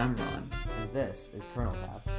And 0.00 0.18
I'm 0.18 0.26
Ron. 0.28 0.50
And 0.80 0.94
this 0.94 1.30
is 1.34 1.46
Kernel 1.54 1.76
Cast. 1.84 2.10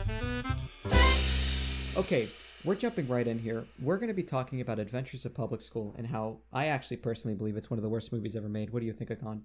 Okay, 1.97 2.29
we're 2.63 2.75
jumping 2.75 3.07
right 3.07 3.27
in 3.27 3.39
here. 3.39 3.65
We're 3.81 3.97
going 3.97 4.09
to 4.09 4.13
be 4.13 4.21
talking 4.21 4.61
about 4.61 4.77
Adventures 4.77 5.25
of 5.25 5.33
Public 5.33 5.61
School 5.61 5.95
and 5.97 6.05
how 6.05 6.41
I 6.53 6.67
actually 6.67 6.97
personally 6.97 7.33
believe 7.33 7.57
it's 7.57 7.71
one 7.71 7.79
of 7.79 7.81
the 7.81 7.89
worst 7.89 8.13
movies 8.13 8.35
ever 8.35 8.47
made. 8.47 8.69
What 8.69 8.81
do 8.81 8.85
you 8.85 8.93
think, 8.93 9.09
Akon? 9.09 9.41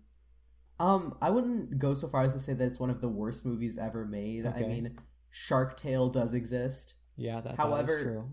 Um, 0.79 1.17
I 1.23 1.31
wouldn't 1.31 1.79
go 1.79 1.95
so 1.95 2.09
far 2.09 2.25
as 2.25 2.35
to 2.35 2.39
say 2.39 2.53
that 2.53 2.63
it's 2.63 2.79
one 2.79 2.91
of 2.91 3.01
the 3.01 3.09
worst 3.09 3.47
movies 3.47 3.79
ever 3.79 4.05
made. 4.05 4.45
I 4.45 4.61
mean, 4.61 4.99
Shark 5.31 5.75
Tale 5.75 6.11
does 6.11 6.35
exist. 6.35 6.97
Yeah, 7.17 7.41
that, 7.41 7.57
However- 7.57 7.97
that 7.97 8.03
true. 8.03 8.13
However, 8.13 8.29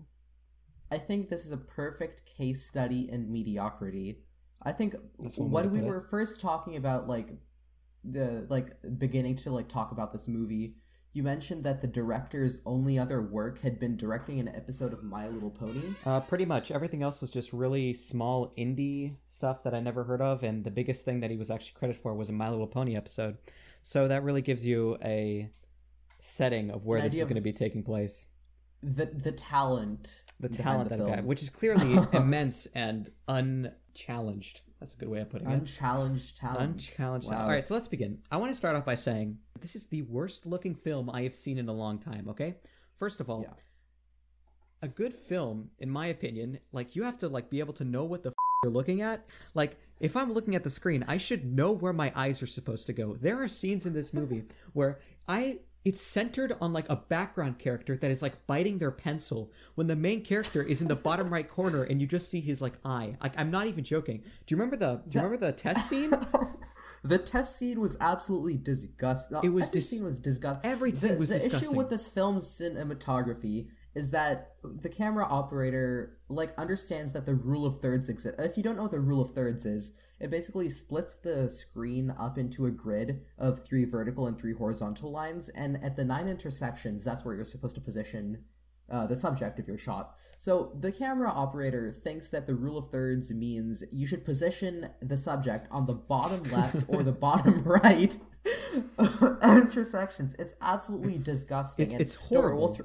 I 0.92 0.98
think 0.98 1.30
this 1.30 1.46
is 1.46 1.52
a 1.52 1.56
perfect 1.56 2.26
case 2.26 2.68
study 2.68 3.08
in 3.10 3.32
mediocrity. 3.32 4.18
I 4.62 4.72
think 4.72 4.96
when 5.16 5.70
we 5.70 5.78
it. 5.78 5.84
were 5.86 6.06
first 6.10 6.42
talking 6.42 6.76
about 6.76 7.08
like 7.08 7.30
the 8.04 8.46
like 8.48 8.76
beginning 8.98 9.36
to 9.36 9.50
like 9.50 9.68
talk 9.68 9.92
about 9.92 10.12
this 10.12 10.28
movie, 10.28 10.74
you 11.12 11.22
mentioned 11.22 11.62
that 11.64 11.80
the 11.80 11.86
director's 11.86 12.58
only 12.66 12.98
other 12.98 13.22
work 13.22 13.60
had 13.60 13.78
been 13.78 13.96
directing 13.96 14.40
an 14.40 14.48
episode 14.48 14.92
of 14.92 15.04
My 15.04 15.28
Little 15.28 15.50
Pony. 15.50 15.80
Uh, 16.04 16.20
pretty 16.20 16.44
much 16.44 16.70
everything 16.70 17.02
else 17.02 17.20
was 17.20 17.30
just 17.30 17.52
really 17.52 17.94
small 17.94 18.52
indie 18.58 19.14
stuff 19.24 19.62
that 19.62 19.74
I 19.74 19.80
never 19.80 20.04
heard 20.04 20.20
of, 20.20 20.42
and 20.42 20.64
the 20.64 20.72
biggest 20.72 21.04
thing 21.04 21.20
that 21.20 21.30
he 21.30 21.36
was 21.36 21.50
actually 21.50 21.74
credited 21.78 22.02
for 22.02 22.14
was 22.14 22.28
a 22.28 22.32
My 22.32 22.50
Little 22.50 22.66
Pony 22.66 22.96
episode. 22.96 23.38
So 23.84 24.08
that 24.08 24.24
really 24.24 24.42
gives 24.42 24.66
you 24.66 24.98
a 25.04 25.50
setting 26.18 26.70
of 26.70 26.84
where 26.84 26.98
An 26.98 27.04
this 27.04 27.14
is 27.14 27.22
going 27.22 27.36
to 27.36 27.40
be 27.40 27.52
taking 27.52 27.84
place. 27.84 28.26
The 28.82 29.06
the 29.06 29.32
talent, 29.32 30.24
The 30.40 30.48
talent 30.48 30.90
the 30.90 30.96
that 30.96 31.06
guy, 31.06 31.20
which 31.20 31.42
is 31.42 31.50
clearly 31.50 31.96
immense 32.12 32.66
and 32.74 33.10
unchallenged. 33.28 34.62
That's 34.84 34.92
a 34.92 34.98
good 34.98 35.08
way 35.08 35.20
of 35.20 35.30
putting 35.30 35.48
it. 35.48 35.54
unchallenged 35.54 36.36
talent. 36.36 36.72
Unchallenged. 36.72 37.26
Wow. 37.30 37.44
All 37.44 37.48
right, 37.48 37.66
so 37.66 37.72
let's 37.72 37.86
begin. 37.88 38.18
I 38.30 38.36
want 38.36 38.52
to 38.52 38.54
start 38.54 38.76
off 38.76 38.84
by 38.84 38.96
saying 38.96 39.38
this 39.58 39.74
is 39.74 39.86
the 39.86 40.02
worst 40.02 40.44
looking 40.44 40.74
film 40.74 41.08
I 41.08 41.22
have 41.22 41.34
seen 41.34 41.56
in 41.56 41.68
a 41.70 41.72
long 41.72 41.98
time. 41.98 42.28
Okay, 42.28 42.56
first 42.98 43.18
of 43.18 43.30
all, 43.30 43.40
Yeah. 43.40 43.54
a 44.82 44.88
good 44.88 45.14
film, 45.14 45.70
in 45.78 45.88
my 45.88 46.08
opinion, 46.08 46.58
like 46.72 46.94
you 46.94 47.02
have 47.04 47.16
to 47.20 47.28
like 47.28 47.48
be 47.48 47.60
able 47.60 47.72
to 47.74 47.84
know 47.84 48.04
what 48.04 48.22
the 48.22 48.28
f- 48.28 48.34
you're 48.62 48.72
looking 48.74 49.00
at. 49.00 49.24
Like 49.54 49.78
if 50.00 50.18
I'm 50.18 50.34
looking 50.34 50.54
at 50.54 50.64
the 50.64 50.68
screen, 50.70 51.02
I 51.08 51.16
should 51.16 51.46
know 51.46 51.72
where 51.72 51.94
my 51.94 52.12
eyes 52.14 52.42
are 52.42 52.46
supposed 52.46 52.86
to 52.88 52.92
go. 52.92 53.16
There 53.18 53.42
are 53.42 53.48
scenes 53.48 53.86
in 53.86 53.94
this 53.94 54.12
movie 54.12 54.42
where 54.74 55.00
I. 55.26 55.60
It's 55.84 56.00
centered 56.00 56.56
on 56.60 56.72
like 56.72 56.86
a 56.88 56.96
background 56.96 57.58
character 57.58 57.96
that 57.96 58.10
is 58.10 58.22
like 58.22 58.46
biting 58.46 58.78
their 58.78 58.90
pencil 58.90 59.52
when 59.74 59.86
the 59.86 59.96
main 59.96 60.22
character 60.24 60.62
is 60.62 60.80
in 60.80 60.88
the 60.88 60.96
bottom 60.96 61.30
right 61.32 61.48
corner 61.48 61.82
and 61.82 62.00
you 62.00 62.06
just 62.06 62.28
see 62.30 62.40
his 62.40 62.62
like 62.62 62.74
eye. 62.84 63.16
Like 63.22 63.34
I'm 63.38 63.50
not 63.50 63.66
even 63.66 63.84
joking. 63.84 64.22
Do 64.46 64.54
you 64.54 64.56
remember 64.56 64.76
the 64.76 65.02
do 65.08 65.18
you 65.18 65.22
remember 65.24 65.44
the 65.46 65.52
test 65.52 65.88
scene? 65.90 66.10
the 67.04 67.18
test 67.18 67.56
scene 67.58 67.80
was 67.80 67.98
absolutely 68.00 68.56
disgusting. 68.56 69.40
It 69.42 69.50
was 69.50 69.64
every 69.64 69.72
dis- 69.80 69.90
scene 69.90 70.04
was 70.04 70.18
disgusting. 70.18 70.70
everything 70.70 71.12
the, 71.14 71.18
was 71.18 71.28
the 71.28 71.36
issue 71.36 71.44
disgusting. 71.50 71.76
with 71.76 71.90
this 71.90 72.08
film's 72.08 72.46
cinematography 72.46 73.68
is 73.94 74.10
that 74.10 74.54
the 74.62 74.88
camera 74.88 75.24
operator 75.24 76.18
like 76.28 76.52
understands 76.58 77.12
that 77.12 77.26
the 77.26 77.34
rule 77.34 77.64
of 77.66 77.80
thirds 77.80 78.08
exists. 78.08 78.40
If 78.42 78.56
you 78.56 78.62
don't 78.62 78.76
know 78.76 78.82
what 78.82 78.90
the 78.90 78.98
rule 79.00 79.22
of 79.22 79.30
thirds 79.30 79.64
is, 79.66 79.92
it 80.20 80.30
basically 80.30 80.68
splits 80.68 81.16
the 81.16 81.48
screen 81.50 82.12
up 82.18 82.38
into 82.38 82.66
a 82.66 82.70
grid 82.70 83.22
of 83.38 83.64
three 83.64 83.84
vertical 83.84 84.26
and 84.26 84.38
three 84.38 84.54
horizontal 84.54 85.10
lines, 85.10 85.48
and 85.50 85.82
at 85.82 85.96
the 85.96 86.04
nine 86.04 86.28
intersections, 86.28 87.04
that's 87.04 87.24
where 87.24 87.34
you're 87.34 87.44
supposed 87.44 87.74
to 87.74 87.80
position 87.80 88.44
uh, 88.90 89.06
the 89.06 89.16
subject 89.16 89.58
of 89.58 89.66
your 89.66 89.78
shot. 89.78 90.14
So 90.36 90.76
the 90.78 90.92
camera 90.92 91.30
operator 91.30 91.90
thinks 91.90 92.28
that 92.30 92.46
the 92.46 92.54
rule 92.54 92.76
of 92.76 92.90
thirds 92.90 93.32
means 93.32 93.82
you 93.90 94.06
should 94.06 94.24
position 94.24 94.90
the 95.00 95.16
subject 95.16 95.68
on 95.70 95.86
the 95.86 95.94
bottom 95.94 96.42
left 96.52 96.84
or 96.88 97.02
the 97.02 97.12
bottom 97.12 97.62
right 97.64 98.16
intersections. 99.42 100.34
It's 100.38 100.54
absolutely 100.60 101.18
disgusting. 101.18 101.86
It's- 101.86 102.00
it's 102.00 102.30
we'll 102.30 102.42
horrible. 102.42 102.78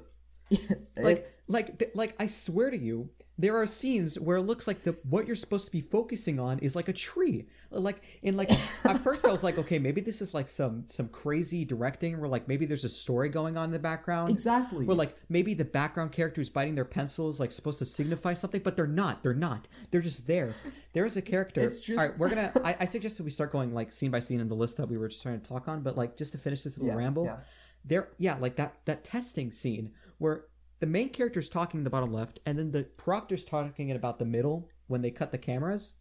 like 0.97 1.25
like 1.47 1.91
like 1.95 2.15
I 2.19 2.27
swear 2.27 2.69
to 2.71 2.77
you, 2.77 3.09
there 3.37 3.55
are 3.57 3.65
scenes 3.67 4.19
where 4.19 4.37
it 4.37 4.41
looks 4.41 4.67
like 4.67 4.83
the 4.83 4.91
what 5.09 5.27
you're 5.27 5.35
supposed 5.35 5.65
to 5.65 5.71
be 5.71 5.81
focusing 5.81 6.39
on 6.39 6.59
is 6.59 6.75
like 6.75 6.87
a 6.89 6.93
tree. 6.93 7.47
Like 7.71 8.01
in 8.23 8.35
like 8.35 8.49
at 8.85 9.03
first 9.03 9.23
I 9.25 9.31
was 9.31 9.43
like, 9.43 9.57
okay, 9.59 9.77
maybe 9.79 10.01
this 10.01 10.21
is 10.21 10.33
like 10.33 10.49
some 10.49 10.83
some 10.87 11.07
crazy 11.07 11.63
directing 11.65 12.19
where 12.19 12.27
like 12.29 12.47
maybe 12.47 12.65
there's 12.65 12.83
a 12.83 12.89
story 12.89 13.29
going 13.29 13.55
on 13.57 13.65
in 13.65 13.71
the 13.71 13.79
background. 13.79 14.31
exactly. 14.31 14.85
Where 14.85 14.97
like 14.97 15.15
maybe 15.29 15.53
the 15.53 15.65
background 15.65 16.11
character 16.11 16.41
who's 16.41 16.49
biting 16.49 16.75
their 16.75 16.83
pencils 16.85 17.39
like 17.39 17.51
supposed 17.51 17.79
to 17.79 17.85
signify 17.85 18.33
something, 18.33 18.61
but 18.61 18.75
they're 18.75 18.87
not. 18.87 19.21
They're 19.23 19.33
not. 19.33 19.67
They're 19.91 20.01
just 20.01 20.25
there. 20.27 20.53
There 20.93 21.05
is 21.05 21.15
a 21.15 21.21
character. 21.21 21.61
It's 21.61 21.79
just- 21.79 21.99
All 21.99 22.07
right, 22.07 22.17
we're 22.17 22.29
gonna. 22.29 22.51
I, 22.63 22.77
I 22.81 22.85
suggest 22.85 23.17
that 23.17 23.23
we 23.23 23.31
start 23.31 23.51
going 23.51 23.73
like 23.73 23.91
scene 23.91 24.09
by 24.11 24.19
scene 24.19 24.39
in 24.39 24.47
the 24.49 24.55
list 24.55 24.77
that 24.77 24.89
we 24.89 24.97
were 24.97 25.07
just 25.07 25.21
trying 25.21 25.39
to 25.39 25.47
talk 25.47 25.67
on. 25.67 25.81
But 25.81 25.95
like 25.95 26.17
just 26.17 26.31
to 26.31 26.37
finish 26.39 26.63
this 26.63 26.77
little 26.77 26.91
Yeah, 26.93 26.97
ramble, 26.97 27.25
yeah. 27.25 27.37
there 27.85 28.09
yeah 28.17 28.35
like 28.39 28.55
that 28.55 28.73
that 28.85 29.03
testing 29.03 29.51
scene 29.51 29.91
where 30.19 30.45
the 30.79 30.85
main 30.85 31.09
character's 31.09 31.49
talking 31.49 31.79
in 31.79 31.83
the 31.83 31.89
bottom 31.89 32.13
left 32.13 32.39
and 32.45 32.57
then 32.57 32.71
the 32.71 32.83
proctor's 32.95 33.43
talking 33.43 33.89
in 33.89 33.97
about 33.97 34.19
the 34.19 34.25
middle 34.25 34.69
when 34.87 35.01
they 35.01 35.11
cut 35.11 35.31
the 35.31 35.37
cameras. 35.37 35.95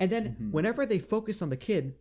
And 0.00 0.10
then 0.10 0.36
Mhm. 0.40 0.50
whenever 0.50 0.86
they 0.86 0.98
focus 0.98 1.42
on 1.42 1.50
the 1.50 1.56
kid 1.56 1.94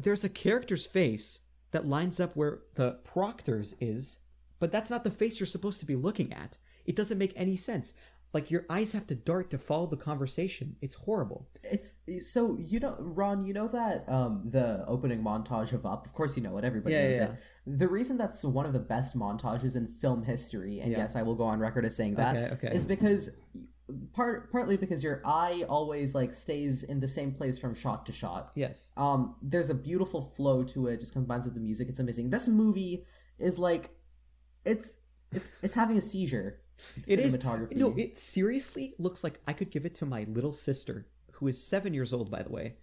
there's 0.00 0.24
a 0.24 0.28
character's 0.28 0.84
face 0.86 1.38
that 1.70 1.86
lines 1.86 2.18
up 2.18 2.34
where 2.34 2.64
the 2.74 2.98
proctor's 3.04 3.76
is 3.80 4.18
but 4.58 4.72
that's 4.72 4.90
not 4.90 5.04
the 5.04 5.10
face 5.10 5.38
you're 5.38 5.46
supposed 5.46 5.78
to 5.80 5.86
be 5.86 5.96
looking 5.96 6.32
at. 6.32 6.56
It 6.86 6.96
doesn't 6.96 7.18
make 7.18 7.32
any 7.36 7.56
sense 7.56 7.92
like 8.34 8.50
your 8.50 8.64
eyes 8.68 8.92
have 8.92 9.06
to 9.06 9.14
dart 9.14 9.50
to 9.52 9.58
follow 9.58 9.86
the 9.86 9.96
conversation 9.96 10.76
it's 10.82 10.96
horrible 11.06 11.48
It's 11.62 11.94
so 12.32 12.56
you 12.58 12.80
know, 12.80 12.96
Ron. 12.98 13.46
You 13.46 13.54
know 13.54 13.68
that 13.68 14.04
um 14.08 14.32
the 14.56 14.84
opening 14.86 15.22
montage 15.22 15.72
of 15.72 15.86
Up. 15.86 16.06
Of 16.06 16.12
course, 16.12 16.36
you 16.36 16.42
know 16.42 16.58
it. 16.58 16.64
Everybody 16.64 16.94
Yeah, 16.94 17.04
knows 17.06 17.18
yeah, 17.18 17.24
it. 17.24 17.78
The 17.84 17.88
reason 17.88 18.18
that's 18.18 18.44
one 18.44 18.66
of 18.66 18.72
the 18.78 18.84
best 18.94 19.16
montages 19.16 19.74
in 19.76 19.86
film 19.86 20.24
history, 20.24 20.80
and 20.80 20.90
Yeah. 20.92 20.98
yes, 20.98 21.16
I 21.16 21.22
will 21.22 21.34
go 21.42 21.44
on 21.44 21.58
record 21.60 21.84
as 21.86 21.94
saying 21.96 22.14
that, 22.16 22.36
is 22.36 22.52
Okay, 22.52 22.68
okay. 22.68 22.84
because 22.94 23.30
part 24.12 24.50
partly 24.50 24.76
because 24.76 25.02
your 25.04 25.20
eye 25.24 25.64
always 25.68 26.14
like 26.14 26.32
stays 26.34 26.82
in 26.82 27.00
the 27.00 27.08
same 27.08 27.32
place 27.32 27.58
from 27.58 27.74
shot 27.74 28.06
to 28.06 28.12
shot. 28.12 28.50
yes 28.54 28.90
Um, 28.96 29.36
there's 29.42 29.70
a 29.70 29.74
beautiful 29.74 30.20
flow 30.22 30.64
to 30.74 30.86
it. 30.88 31.00
Just 31.00 31.12
combines 31.12 31.44
with 31.46 31.54
the 31.54 31.60
music. 31.60 31.88
It's 31.88 31.98
amazing. 32.00 32.30
This 32.30 32.48
movie 32.48 33.04
is 33.38 33.58
like, 33.58 33.90
it's 34.64 34.98
it's 35.32 35.48
it's 35.62 35.74
having 35.76 35.96
a 35.96 36.00
seizure. 36.00 36.60
It 37.06 37.18
is 37.18 37.36
cinematography. 37.36 37.76
No, 37.76 37.94
it 37.96 38.18
seriously 38.18 38.94
looks 38.98 39.24
like 39.24 39.40
I 39.46 39.52
could 39.52 39.70
give 39.70 39.86
it 39.86 39.94
to 39.96 40.06
my 40.06 40.24
little 40.28 40.52
sister, 40.52 41.06
who 41.32 41.48
is 41.48 41.62
seven 41.62 41.94
years 41.94 42.12
old, 42.12 42.30
by 42.30 42.42
the 42.42 42.50
way, 42.50 42.74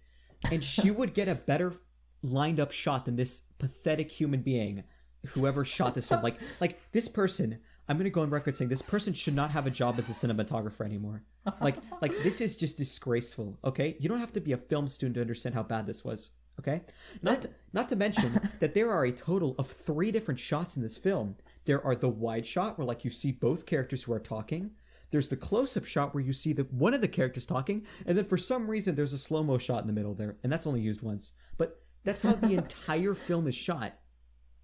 and 0.50 0.62
she 0.64 0.90
would 0.90 1.14
get 1.14 1.28
a 1.28 1.34
better 1.34 1.74
lined 2.22 2.60
up 2.60 2.72
shot 2.72 3.04
than 3.04 3.16
this 3.16 3.42
pathetic 3.58 4.10
human 4.10 4.42
being, 4.42 4.84
whoever 5.28 5.64
shot 5.64 5.94
this 5.94 6.08
film. 6.08 6.22
Like, 6.22 6.38
like 6.60 6.80
this 6.92 7.08
person. 7.08 7.58
I'm 7.88 7.98
gonna 7.98 8.10
go 8.10 8.22
on 8.22 8.30
record 8.30 8.56
saying 8.56 8.68
this 8.68 8.80
person 8.80 9.12
should 9.12 9.34
not 9.34 9.50
have 9.50 9.66
a 9.66 9.70
job 9.70 9.98
as 9.98 10.08
a 10.08 10.12
cinematographer 10.12 10.84
anymore. 10.84 11.24
Like, 11.60 11.76
like 12.00 12.12
this 12.22 12.40
is 12.40 12.56
just 12.56 12.78
disgraceful. 12.78 13.58
Okay, 13.64 13.96
you 13.98 14.08
don't 14.08 14.20
have 14.20 14.32
to 14.34 14.40
be 14.40 14.52
a 14.52 14.56
film 14.56 14.86
student 14.88 15.16
to 15.16 15.20
understand 15.20 15.56
how 15.56 15.64
bad 15.64 15.86
this 15.86 16.04
was. 16.04 16.30
Okay, 16.60 16.82
not 17.22 17.42
to, 17.42 17.48
not 17.72 17.88
to 17.88 17.96
mention 17.96 18.40
that 18.60 18.74
there 18.74 18.90
are 18.90 19.04
a 19.04 19.12
total 19.12 19.56
of 19.58 19.70
three 19.70 20.12
different 20.12 20.38
shots 20.38 20.76
in 20.76 20.82
this 20.82 20.96
film. 20.96 21.34
There 21.64 21.84
are 21.84 21.94
the 21.94 22.08
wide 22.08 22.46
shot 22.46 22.78
where 22.78 22.86
like 22.86 23.04
you 23.04 23.10
see 23.10 23.32
both 23.32 23.66
characters 23.66 24.02
who 24.02 24.12
are 24.12 24.20
talking. 24.20 24.72
There's 25.10 25.28
the 25.28 25.36
close-up 25.36 25.84
shot 25.84 26.14
where 26.14 26.24
you 26.24 26.32
see 26.32 26.54
the 26.54 26.62
one 26.64 26.94
of 26.94 27.02
the 27.02 27.08
characters 27.08 27.44
talking, 27.44 27.86
and 28.06 28.16
then 28.16 28.24
for 28.24 28.38
some 28.38 28.68
reason 28.68 28.94
there's 28.94 29.12
a 29.12 29.18
slow-mo 29.18 29.58
shot 29.58 29.82
in 29.82 29.86
the 29.86 29.92
middle 29.92 30.14
there, 30.14 30.36
and 30.42 30.50
that's 30.50 30.66
only 30.66 30.80
used 30.80 31.02
once. 31.02 31.32
But 31.58 31.82
that's 32.02 32.22
how 32.22 32.32
the 32.32 32.52
entire 32.58 33.14
film 33.14 33.46
is 33.46 33.54
shot. 33.54 33.94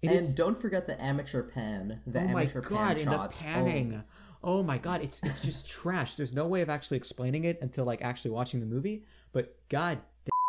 It 0.01 0.07
and 0.07 0.19
is- 0.21 0.33
don't 0.33 0.59
forget 0.59 0.87
the 0.87 1.01
amateur 1.01 1.43
pan. 1.43 2.01
The 2.07 2.21
oh 2.21 2.27
my 2.29 2.41
amateur 2.41 2.61
god, 2.61 2.95
pan 2.95 3.05
shot. 3.05 3.31
the 3.31 3.35
oh. 3.35 3.39
panning. 3.39 4.03
Oh. 4.43 4.63
my 4.63 4.77
god, 4.77 5.01
it's 5.03 5.19
it's 5.23 5.41
just 5.43 5.67
trash. 5.67 6.15
There's 6.15 6.33
no 6.33 6.47
way 6.47 6.61
of 6.61 6.69
actually 6.69 6.97
explaining 6.97 7.43
it 7.43 7.59
until 7.61 7.85
like 7.85 8.01
actually 8.01 8.31
watching 8.31 8.59
the 8.59 8.65
movie. 8.65 9.03
But 9.33 9.55
god 9.69 9.99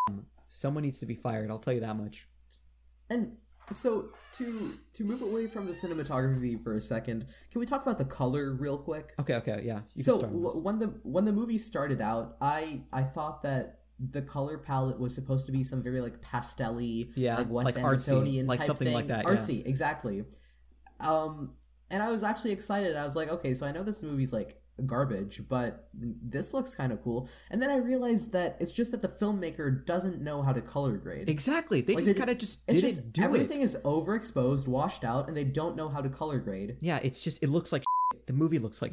damn, 0.09 0.27
someone 0.49 0.85
needs 0.85 1.01
to 1.01 1.07
be 1.07 1.15
fired. 1.15 1.51
I'll 1.51 1.59
tell 1.59 1.75
you 1.75 1.81
that 1.81 1.97
much. 1.97 2.27
Oh. 3.11 3.15
And 3.15 3.37
so 3.73 4.09
to 4.35 4.79
to 4.95 5.05
move 5.05 5.23
away 5.23 5.47
from 5.47 5.67
the 5.67 5.73
cinematography 5.73 6.63
for 6.63 6.75
a 6.75 6.81
second, 6.81 7.27
can 7.51 7.61
we 7.61 7.67
talk 7.67 7.83
about 7.83 7.99
the 7.99 8.05
color 8.05 8.53
real 8.55 8.79
quick? 8.79 9.13
Okay, 9.21 9.35
okay, 9.35 9.63
yeah. 9.65 9.81
You 9.95 10.03
so 10.03 10.13
can 10.13 10.19
start 10.21 10.33
w- 10.43 10.61
when 10.61 10.79
the 10.79 10.87
when 11.03 11.25
the 11.25 11.33
movie 11.33 11.59
started 11.59 12.01
out, 12.01 12.37
I 12.41 12.83
I 12.93 13.03
thought 13.03 13.43
that 13.43 13.81
the 13.99 14.23
color 14.23 14.57
palette 14.59 14.99
was 14.99 15.15
supposed 15.15 15.45
to 15.47 15.53
be 15.53 15.63
some 15.63 15.83
very 15.83 16.01
like 16.01 16.21
pastelly, 16.23 17.11
Yeah, 17.17 17.37
like 17.37 17.51
Wes 17.51 17.65
like 17.67 17.75
artsy, 17.77 18.13
Andersonian 18.13 18.47
like 18.47 18.59
type 18.61 18.67
something 18.67 18.87
thing. 18.87 18.95
like 18.95 19.07
that, 19.09 19.25
yeah. 19.27 19.31
Artsy, 19.35 19.67
exactly. 19.67 20.25
Um, 21.01 21.55
and 21.91 22.03
I 22.03 22.09
was 22.11 22.23
actually 22.23 22.53
excited. 22.53 22.97
I 22.97 23.05
was 23.05 23.17
like, 23.17 23.29
okay, 23.31 23.53
so 23.55 23.67
I 23.67 23.73
know 23.73 23.83
this 23.83 24.03
movie's 24.03 24.33
like 24.33 24.60
garbage, 24.87 25.43
but 25.49 25.89
this 25.95 26.53
looks 26.55 26.75
kind 26.75 26.93
of 26.93 27.03
cool. 27.03 27.29
And 27.51 27.61
then 27.61 27.71
I 27.71 27.77
realized 27.77 28.33
that 28.33 28.57
it's 28.61 28.73
just 28.73 28.91
that 28.93 29.03
the 29.03 29.09
filmmaker 29.09 29.85
doesn't 29.85 30.21
know 30.21 30.43
how 30.43 30.53
to 30.53 30.61
color 30.61 30.97
grade. 30.97 31.29
exactly. 31.29 31.81
They 31.81 31.95
Like, 31.95 32.05
just 32.05 32.17
kind 32.17 32.31
of 32.31 32.39
just 32.39 32.63
It's 32.69 32.81
didn't 32.81 32.95
just 32.97 33.13
do 33.13 33.23
everything 33.23 33.61
it. 33.61 33.65
is 33.65 33.77
overexposed, 33.85 34.67
washed 34.69 35.05
out, 35.05 35.29
and 35.29 35.37
they 35.37 35.45
don't 35.45 35.77
know 35.77 35.89
how 35.89 36.01
to 36.01 36.09
color 36.09 36.39
grade. 36.39 36.77
Yeah, 36.81 36.99
it's 37.03 37.23
just 37.23 37.43
it 37.43 37.49
looks 37.49 37.73
like 37.73 37.83
shit. 38.15 38.27
the 38.27 38.33
movie 38.33 38.59
looks 38.59 38.81
like. 38.83 38.93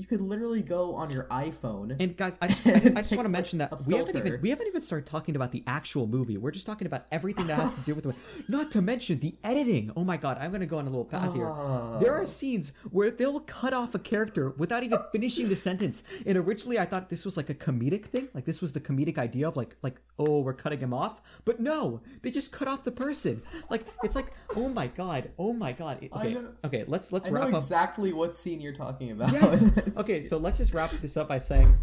You 0.00 0.06
could 0.06 0.22
literally 0.22 0.62
go 0.62 0.94
on 0.94 1.10
your 1.10 1.24
iPhone. 1.24 1.94
And 2.00 2.16
guys, 2.16 2.38
I, 2.40 2.46
I, 2.46 2.48
I 2.48 3.02
just 3.02 3.12
want 3.14 3.26
to 3.26 3.28
mention 3.28 3.58
that 3.58 3.86
we 3.86 3.96
haven't 3.96 4.16
even 4.16 4.40
we 4.40 4.48
haven't 4.48 4.66
even 4.66 4.80
started 4.80 5.04
talking 5.04 5.36
about 5.36 5.52
the 5.52 5.62
actual 5.66 6.06
movie. 6.06 6.38
We're 6.38 6.52
just 6.52 6.64
talking 6.64 6.86
about 6.86 7.04
everything 7.12 7.46
that 7.48 7.56
has 7.56 7.74
to 7.74 7.80
do 7.82 7.94
with 7.94 8.04
the 8.04 8.14
not 8.48 8.72
to 8.72 8.80
mention 8.80 9.18
the 9.18 9.34
editing. 9.44 9.92
Oh 9.94 10.02
my 10.02 10.16
god, 10.16 10.38
I'm 10.40 10.52
gonna 10.52 10.64
go 10.64 10.78
on 10.78 10.86
a 10.86 10.90
little 10.90 11.04
path 11.04 11.34
here. 11.34 11.52
There 12.00 12.14
are 12.14 12.22
ah. 12.22 12.26
scenes 12.26 12.72
where 12.90 13.10
they'll 13.10 13.40
cut 13.40 13.74
off 13.74 13.94
a 13.94 13.98
character 13.98 14.54
without 14.56 14.82
even 14.82 14.98
finishing 15.12 15.50
the 15.50 15.56
sentence. 15.56 16.02
And 16.24 16.38
originally 16.38 16.78
I 16.78 16.86
thought 16.86 17.10
this 17.10 17.26
was 17.26 17.36
like 17.36 17.50
a 17.50 17.54
comedic 17.54 18.06
thing. 18.06 18.28
Like 18.32 18.46
this 18.46 18.62
was 18.62 18.72
the 18.72 18.80
comedic 18.80 19.18
idea 19.18 19.48
of 19.48 19.56
like 19.58 19.76
like, 19.82 20.00
oh, 20.18 20.40
we're 20.40 20.54
cutting 20.54 20.80
him 20.80 20.94
off. 20.94 21.20
But 21.44 21.60
no, 21.60 22.00
they 22.22 22.30
just 22.30 22.52
cut 22.52 22.68
off 22.68 22.84
the 22.84 22.90
person. 22.90 23.42
Like 23.68 23.84
it's 24.02 24.16
like, 24.16 24.32
oh 24.56 24.70
my 24.70 24.86
god, 24.86 25.30
oh 25.38 25.52
my 25.52 25.72
god. 25.72 26.08
Okay, 26.10 26.38
okay, 26.64 26.84
let's 26.86 27.12
let's 27.12 27.26
I 27.26 27.30
know 27.30 27.40
wrap 27.40 27.48
up 27.48 27.54
exactly 27.54 28.14
what 28.14 28.34
scene 28.34 28.62
you're 28.62 28.72
talking 28.72 29.10
about. 29.10 29.32
Yes. 29.32 29.68
Okay, 29.98 30.22
so 30.22 30.36
let's 30.36 30.58
just 30.58 30.74
wrap 30.74 30.90
this 30.90 31.16
up 31.16 31.28
by 31.28 31.38
saying 31.38 31.76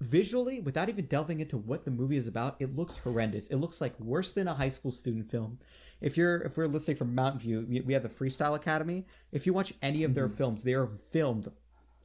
visually, 0.00 0.60
without 0.60 0.88
even 0.88 1.06
delving 1.06 1.40
into 1.40 1.56
what 1.58 1.84
the 1.84 1.90
movie 1.90 2.16
is 2.16 2.26
about, 2.26 2.56
it 2.58 2.74
looks 2.74 2.98
horrendous. 2.98 3.48
It 3.48 3.56
looks 3.56 3.80
like 3.80 3.98
worse 4.00 4.32
than 4.32 4.48
a 4.48 4.54
high 4.54 4.70
school 4.70 4.92
student 4.92 5.30
film. 5.30 5.58
If 6.00 6.16
you're 6.16 6.40
if 6.42 6.56
we're 6.56 6.66
listening 6.66 6.96
from 6.96 7.14
Mountain 7.14 7.40
View, 7.40 7.82
we- 7.86 7.92
have 7.92 8.02
the 8.02 8.08
Freestyle 8.08 8.54
Academy. 8.56 9.06
If 9.32 9.46
you 9.46 9.52
watch 9.52 9.74
any 9.82 10.04
of 10.04 10.14
their 10.14 10.26
Mm-hmm. 10.28 10.36
films, 10.36 10.62
they 10.62 10.72
are 10.74 10.88
filmed 11.12 11.50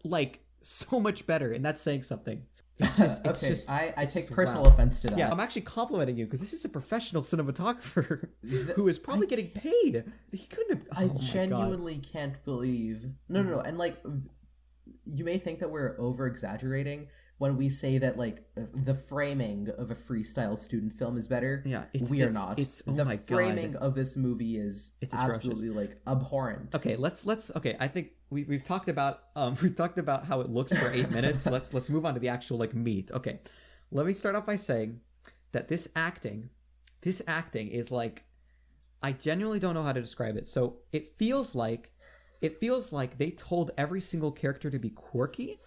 like 0.03 0.39
so 0.61 0.99
much 0.99 1.25
better, 1.25 1.53
and 1.53 1.63
that's 1.63 1.81
saying 1.81 2.03
something. 2.03 2.43
It's 2.77 2.97
just 2.97 3.25
it's 3.25 3.41
okay, 3.41 3.53
just 3.53 3.69
I, 3.69 3.93
I 3.95 4.05
take 4.05 4.29
personal 4.29 4.63
wow. 4.63 4.69
offense 4.71 4.99
to 4.99 5.07
that. 5.07 5.17
Yeah, 5.17 5.31
I'm 5.31 5.39
actually 5.39 5.61
complimenting 5.61 6.17
you 6.17 6.25
because 6.25 6.41
this 6.41 6.51
is 6.51 6.65
a 6.65 6.69
professional 6.69 7.21
cinematographer 7.23 8.27
who 8.75 8.89
is 8.89 8.99
probably 8.99 9.27
getting 9.27 9.47
paid. 9.47 10.03
He 10.33 10.45
couldn't 10.47 10.79
have. 10.79 10.87
I 10.91 11.05
oh 11.05 11.07
God. 11.07 11.21
genuinely 11.21 11.99
can't 11.99 12.43
believe. 12.43 13.05
No, 13.29 13.43
no, 13.43 13.51
no. 13.51 13.59
And 13.61 13.77
like, 13.77 13.95
you 15.05 15.23
may 15.23 15.37
think 15.37 15.59
that 15.59 15.69
we're 15.71 15.95
over 15.99 16.27
exaggerating 16.27 17.07
when 17.37 17.57
we 17.57 17.67
say 17.67 17.97
that 17.97 18.17
like 18.17 18.45
the 18.73 18.93
framing 18.93 19.67
of 19.77 19.91
a 19.91 19.95
freestyle 19.95 20.57
student 20.57 20.93
film 20.93 21.17
is 21.17 21.27
better. 21.27 21.61
Yeah, 21.65 21.83
it's- 21.93 22.09
we 22.09 22.21
are 22.21 22.27
it's- 22.29 22.33
not. 22.33 22.57
it's- 22.57 22.81
oh 22.87 22.93
the 22.93 23.03
my 23.05 23.15
God. 23.17 23.25
framing 23.27 23.75
of 23.75 23.93
this 23.95 24.15
movie 24.15 24.57
is 24.57 24.93
It's 25.01 25.13
atrocious. 25.13 25.35
absolutely 25.37 25.69
like 25.69 25.99
abhorrent. 26.07 26.73
Okay, 26.75 26.95
let's 26.95 27.25
let's 27.25 27.51
okay. 27.55 27.75
I 27.79 27.87
think 27.89 28.11
we 28.29 28.43
we've 28.45 28.63
talked 28.63 28.87
about 28.89 29.19
um 29.35 29.57
we've 29.61 29.75
talked 29.75 29.97
about 29.97 30.25
how 30.25 30.41
it 30.41 30.49
looks 30.49 30.73
for 30.77 30.89
eight 30.93 31.11
minutes. 31.11 31.45
Let's 31.55 31.73
let's 31.73 31.89
move 31.89 32.05
on 32.05 32.13
to 32.13 32.19
the 32.19 32.29
actual 32.29 32.57
like 32.57 32.73
meat. 32.73 33.11
Okay, 33.11 33.39
let 33.91 34.05
me 34.05 34.13
start 34.13 34.35
off 34.35 34.45
by 34.45 34.55
saying 34.55 35.01
that 35.51 35.67
this 35.67 35.87
acting, 35.95 36.49
this 37.01 37.21
acting 37.27 37.67
is 37.69 37.91
like, 37.91 38.23
I 39.03 39.11
genuinely 39.11 39.59
don't 39.59 39.73
know 39.73 39.83
how 39.83 39.93
to 39.93 40.01
describe 40.01 40.35
it. 40.37 40.47
So 40.49 40.77
it 40.91 41.15
feels 41.17 41.53
like, 41.53 41.91
it 42.45 42.59
feels 42.59 42.91
like 42.93 43.17
they 43.17 43.31
told 43.31 43.71
every 43.77 44.01
single 44.01 44.31
character 44.31 44.69
to 44.69 44.79
be 44.79 44.89
quirky, 44.89 45.59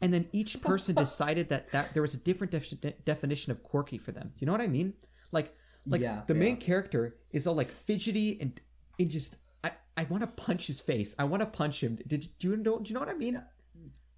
and 0.00 0.12
then 0.14 0.28
each 0.32 0.60
person 0.70 0.94
decided 0.94 1.48
that 1.50 1.70
that 1.72 1.92
there 1.92 2.02
was 2.02 2.14
a 2.14 2.18
different 2.18 2.50
def- 2.52 3.04
definition 3.04 3.52
of 3.52 3.62
quirky 3.62 3.98
for 3.98 4.12
them. 4.12 4.32
You 4.38 4.46
know 4.46 4.52
what 4.52 4.60
I 4.60 4.68
mean? 4.68 4.94
Like 5.32 5.54
like 5.86 6.00
Yeah, 6.00 6.22
the 6.26 6.34
main 6.34 6.56
character 6.56 7.16
is 7.32 7.46
all 7.46 7.54
like 7.54 7.68
fidgety 7.68 8.38
and 8.40 8.60
and 8.98 9.10
just 9.10 9.36
I 9.64 9.72
I 9.96 10.04
want 10.04 10.22
to 10.22 10.26
punch 10.26 10.66
his 10.66 10.80
face. 10.80 11.14
I 11.18 11.24
want 11.24 11.40
to 11.42 11.46
punch 11.46 11.82
him. 11.82 11.98
Did 12.06 12.28
do 12.38 12.50
you 12.50 12.56
know 12.56 12.78
do 12.78 12.88
you 12.88 12.94
know 12.94 13.00
what 13.00 13.08
I 13.08 13.14
mean? 13.14 13.42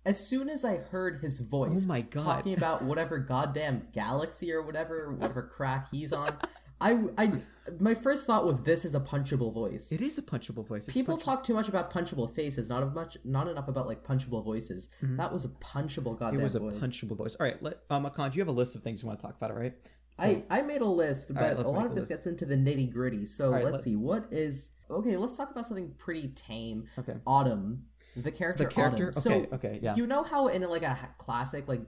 As 0.05 0.19
soon 0.29 0.49
as 0.49 0.65
I 0.65 0.79
heard 0.79 1.21
his 1.23 1.41
oh 1.41 1.49
voice, 1.49 1.85
Oh 1.85 1.89
my 1.89 2.01
God. 2.01 2.25
talking 2.25 2.55
about 2.55 2.83
whatever 2.83 3.19
goddamn 3.19 3.87
galaxy 3.93 4.53
or 4.53 4.61
whatever, 4.61 5.13
whatever 5.13 5.43
crack 5.43 5.89
he's 5.93 6.13
on, 6.13 6.37
I, 6.83 6.99
I, 7.17 7.33
my 7.81 7.95
first 7.95 8.27
thought 8.27 8.45
was 8.45 8.63
this 8.65 8.85
is 8.85 8.95
a 8.95 9.01
punchable 9.01 9.53
voice. 9.55 9.93
It 9.93 10.01
is 10.01 10.19
a 10.19 10.23
punchable 10.23 10.67
voice. 10.67 10.85
It's 10.85 10.93
People 10.95 11.15
punch- 11.17 11.25
talk 11.25 11.45
too 11.45 11.55
much 11.55 11.69
about 11.69 11.93
punchable 11.93 12.29
faces, 12.31 12.69
not 12.69 12.93
much, 12.95 13.17
not 13.25 13.47
enough 13.49 13.69
about 13.69 13.87
like 13.87 14.03
punchable 14.05 14.45
voices. 14.45 14.89
That 15.01 15.33
was 15.33 15.45
a 15.45 15.49
punchable 15.49 16.19
goddamn 16.19 16.33
Mm-hmm. 16.33 16.41
It 16.41 16.43
was 16.43 16.55
a 16.57 16.61
voice. 16.61 16.79
punchable 16.81 17.17
voice. 17.17 17.37
All 17.39 17.47
right, 17.47 17.63
let 17.63 17.79
um 17.89 18.05
Akan, 18.05 18.35
you 18.35 18.41
have 18.41 18.49
a 18.49 18.53
list 18.53 18.75
of 18.75 18.83
things 18.83 19.03
you 19.03 19.09
want 19.09 19.21
to 19.21 19.27
talk 19.27 19.37
about? 19.37 19.51
All 19.53 19.57
right. 19.59 19.75
So, 20.19 20.25
I, 20.25 20.43
I 20.51 20.61
made 20.63 20.83
a 20.83 20.87
list, 20.87 21.33
but 21.33 21.41
right, 21.43 21.57
a 21.57 21.71
lot 21.71 21.87
of 21.87 21.93
this 21.95 22.03
list. 22.03 22.09
gets 22.11 22.27
into 22.27 22.45
the 22.45 22.55
nitty 22.57 22.93
gritty. 22.93 23.25
So 23.25 23.51
right, 23.51 23.65
let's, 23.65 23.73
let's- 23.73 23.85
see. 23.85 23.97
What 23.97 24.27
is 24.31 24.73
okay? 24.91 25.17
Let's 25.17 25.37
talk 25.39 25.51
about 25.53 25.67
something 25.67 25.95
pretty 25.99 26.29
tame. 26.29 26.89
okay. 26.99 27.15
Autumn, 27.27 27.85
the 28.17 28.31
character. 28.31 28.65
The 28.65 28.71
character. 28.71 29.09
Autumn. 29.17 29.33
Okay. 29.33 29.47
So 29.51 29.55
okay. 29.57 29.79
Yeah. 29.83 29.95
you 29.97 30.07
know 30.07 30.23
how 30.23 30.49
in 30.49 30.63
like 30.69 30.83
a 30.83 30.97
classic 31.19 31.69
like 31.69 31.83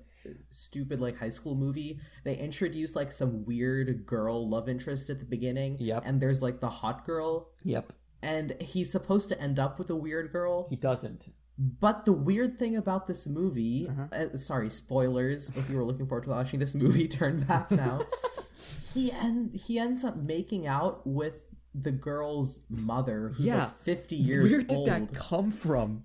stupid 0.50 1.00
like 1.00 1.19
high 1.19 1.29
school 1.29 1.55
movie 1.55 2.00
they 2.25 2.35
introduce 2.35 2.97
like 2.97 3.12
some 3.12 3.44
weird 3.44 4.06
girl 4.06 4.49
love 4.49 4.69
interest 4.69 5.11
at 5.11 5.19
the 5.19 5.25
beginning. 5.26 5.76
Yep. 5.79 6.03
And 6.06 6.21
there's 6.21 6.41
like 6.43 6.61
the 6.61 6.71
hot 6.71 7.05
girl, 7.05 7.50
Yep. 7.65 7.93
and 8.23 8.56
he's 8.61 8.91
supposed 8.91 9.29
to 9.31 9.41
end 9.41 9.59
up 9.59 9.79
with 9.79 9.88
the 9.88 9.97
weird 9.97 10.32
girl. 10.32 10.67
He 10.71 10.76
doesn't. 10.76 11.26
But 11.59 12.05
the 12.05 12.12
weird 12.12 12.59
thing 12.59 12.75
about 12.76 13.06
this 13.06 13.26
movie, 13.29 13.87
Uh-huh. 13.88 14.06
uh, 14.32 14.37
sorry, 14.37 14.71
spoilers. 14.71 15.53
If 15.56 15.69
you 15.71 15.76
were 15.76 15.85
looking 15.85 16.06
forward 16.09 16.25
to 16.25 16.31
watching 16.31 16.59
this 16.59 16.75
movie, 16.85 17.06
turn 17.06 17.44
back 17.44 17.71
now. 17.71 18.00
he 18.94 19.12
end 19.12 19.55
he 19.55 19.79
ends 19.79 20.05
up 20.05 20.17
making 20.17 20.67
out 20.67 21.06
with 21.06 21.37
the 21.75 21.91
girl's 21.91 22.61
mother, 22.71 23.31
who's 23.35 23.47
Yeah. 23.47 23.61
like 23.65 23.73
fifty 23.76 24.17
years 24.17 24.53
old. 24.53 24.59
Where 24.61 24.67
did 24.67 24.76
old. 24.76 24.88
that 24.88 25.15
come 25.15 25.50
from? 25.50 26.05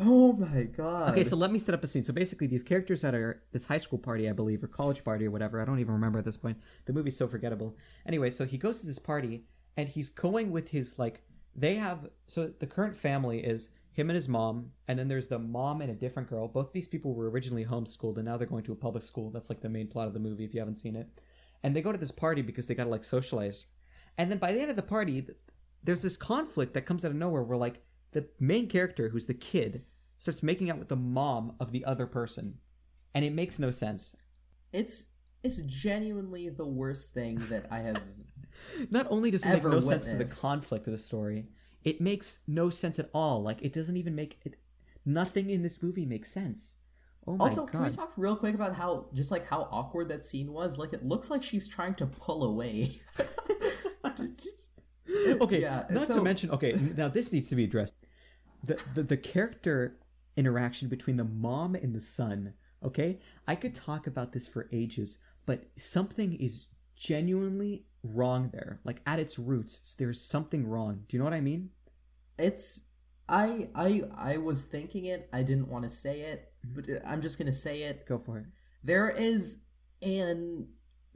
Oh 0.00 0.32
my 0.34 0.62
god! 0.62 1.10
Okay, 1.10 1.24
so 1.24 1.34
let 1.34 1.50
me 1.50 1.58
set 1.58 1.74
up 1.74 1.82
a 1.82 1.86
scene. 1.88 2.04
So 2.04 2.12
basically, 2.12 2.46
these 2.46 2.62
characters 2.62 3.02
that 3.02 3.14
are 3.16 3.42
this 3.52 3.64
high 3.64 3.78
school 3.78 3.98
party, 3.98 4.28
I 4.28 4.32
believe, 4.32 4.62
or 4.62 4.68
college 4.68 5.02
party 5.04 5.26
or 5.26 5.32
whatever. 5.32 5.60
I 5.60 5.64
don't 5.64 5.80
even 5.80 5.92
remember 5.94 6.20
at 6.20 6.24
this 6.24 6.36
point. 6.36 6.58
The 6.84 6.92
movie's 6.92 7.16
so 7.16 7.26
forgettable. 7.26 7.76
Anyway, 8.06 8.30
so 8.30 8.44
he 8.44 8.58
goes 8.58 8.80
to 8.80 8.86
this 8.86 9.00
party 9.00 9.44
and 9.76 9.88
he's 9.88 10.10
going 10.10 10.50
with 10.52 10.68
his 10.68 10.98
like. 10.98 11.22
They 11.56 11.74
have 11.74 12.08
so 12.28 12.52
the 12.60 12.66
current 12.68 12.96
family 12.96 13.40
is 13.40 13.70
him 13.90 14.08
and 14.10 14.14
his 14.14 14.28
mom, 14.28 14.70
and 14.86 14.96
then 14.96 15.08
there's 15.08 15.26
the 15.26 15.40
mom 15.40 15.80
and 15.80 15.90
a 15.90 15.94
different 15.94 16.30
girl. 16.30 16.46
Both 16.46 16.68
of 16.68 16.72
these 16.72 16.86
people 16.86 17.14
were 17.14 17.28
originally 17.28 17.64
homeschooled, 17.64 18.14
and 18.18 18.24
now 18.26 18.36
they're 18.36 18.46
going 18.46 18.62
to 18.64 18.72
a 18.72 18.76
public 18.76 19.02
school. 19.02 19.30
That's 19.32 19.48
like 19.50 19.60
the 19.62 19.68
main 19.68 19.88
plot 19.88 20.06
of 20.06 20.12
the 20.14 20.20
movie. 20.20 20.44
If 20.44 20.54
you 20.54 20.60
haven't 20.60 20.76
seen 20.76 20.94
it, 20.94 21.08
and 21.64 21.74
they 21.74 21.82
go 21.82 21.90
to 21.90 21.98
this 21.98 22.12
party 22.12 22.40
because 22.42 22.68
they 22.68 22.76
gotta 22.76 22.90
like 22.90 23.02
socialize, 23.02 23.64
and 24.18 24.30
then 24.30 24.38
by 24.38 24.52
the 24.52 24.60
end 24.60 24.70
of 24.70 24.76
the 24.76 24.82
party, 24.82 25.26
there's 25.82 26.02
this 26.02 26.16
conflict 26.16 26.74
that 26.74 26.84
comes 26.84 27.04
out 27.04 27.12
of 27.12 27.16
nowhere 27.16 27.42
where 27.42 27.56
like 27.56 27.82
the 28.12 28.26
main 28.40 28.68
character, 28.68 29.08
who's 29.08 29.26
the 29.26 29.34
kid, 29.34 29.82
starts 30.18 30.42
making 30.42 30.70
out 30.70 30.78
with 30.78 30.88
the 30.88 30.96
mom 30.96 31.54
of 31.60 31.72
the 31.72 31.84
other 31.84 32.06
person, 32.06 32.58
and 33.14 33.24
it 33.24 33.32
makes 33.32 33.58
no 33.58 33.70
sense. 33.70 34.16
it's 34.72 35.06
it's 35.44 35.58
genuinely 35.58 36.48
the 36.48 36.66
worst 36.66 37.14
thing 37.14 37.36
that 37.48 37.66
I 37.70 37.78
have. 37.78 38.02
Not 38.90 39.06
only 39.08 39.30
does 39.30 39.44
it 39.44 39.48
make 39.48 39.58
Ever 39.58 39.70
no 39.70 39.80
sense 39.80 40.06
to 40.06 40.16
the 40.16 40.24
conflict 40.24 40.88
of 40.88 40.92
the 40.92 40.98
story, 40.98 41.46
it 41.84 42.00
makes 42.00 42.40
no 42.48 42.70
sense 42.70 42.98
at 42.98 43.08
all. 43.14 43.42
Like 43.42 43.62
it 43.62 43.72
doesn't 43.72 43.96
even 43.96 44.16
make 44.16 44.40
it. 44.44 44.56
Nothing 45.04 45.50
in 45.50 45.62
this 45.62 45.80
movie 45.80 46.04
makes 46.04 46.30
sense. 46.30 46.74
Oh 47.26 47.36
my 47.36 47.44
also, 47.44 47.66
god! 47.66 47.72
can 47.72 47.84
we 47.84 47.90
talk 47.90 48.12
real 48.16 48.36
quick 48.36 48.54
about 48.54 48.74
how 48.74 49.06
just 49.14 49.30
like 49.30 49.46
how 49.46 49.68
awkward 49.70 50.08
that 50.08 50.24
scene 50.24 50.52
was? 50.52 50.76
Like, 50.76 50.92
it 50.92 51.04
looks 51.04 51.30
like 51.30 51.42
she's 51.42 51.68
trying 51.68 51.94
to 51.96 52.06
pull 52.06 52.42
away. 52.42 53.00
okay, 55.40 55.60
Yeah, 55.60 55.86
not 55.90 56.06
so- 56.06 56.16
to 56.16 56.22
mention. 56.22 56.50
Okay, 56.50 56.72
now 56.96 57.08
this 57.08 57.32
needs 57.32 57.48
to 57.50 57.56
be 57.56 57.64
addressed. 57.64 57.94
The, 58.64 58.80
the 58.94 59.02
the 59.04 59.16
character 59.16 59.98
interaction 60.36 60.88
between 60.88 61.16
the 61.16 61.24
mom 61.24 61.74
and 61.74 61.94
the 61.94 62.00
son. 62.00 62.54
Okay, 62.82 63.20
I 63.46 63.54
could 63.54 63.74
talk 63.74 64.06
about 64.06 64.32
this 64.32 64.46
for 64.46 64.68
ages, 64.72 65.18
but 65.46 65.64
something 65.76 66.34
is 66.34 66.66
genuinely 66.96 67.86
wrong 68.02 68.50
there. 68.52 68.80
Like 68.84 69.00
at 69.06 69.18
its 69.18 69.38
roots, 69.38 69.94
there's 69.98 70.20
something 70.20 70.66
wrong. 70.66 71.04
Do 71.08 71.16
you 71.16 71.18
know 71.18 71.24
what 71.24 71.34
I 71.34 71.40
mean? 71.40 71.70
it's 72.38 72.84
I 73.28 73.68
I 73.74 74.04
I 74.16 74.36
was 74.38 74.64
thinking 74.64 75.04
it. 75.04 75.28
I 75.32 75.42
didn't 75.42 75.68
want 75.68 75.84
to 75.84 75.90
say 75.90 76.20
it, 76.20 76.52
mm-hmm. 76.66 76.80
but 76.80 77.06
I'm 77.06 77.20
just 77.20 77.38
gonna 77.38 77.52
say 77.52 77.82
it. 77.82 78.06
Go 78.06 78.18
for 78.18 78.38
it. 78.38 78.46
There 78.82 79.10
is 79.10 79.58
an 80.00 80.68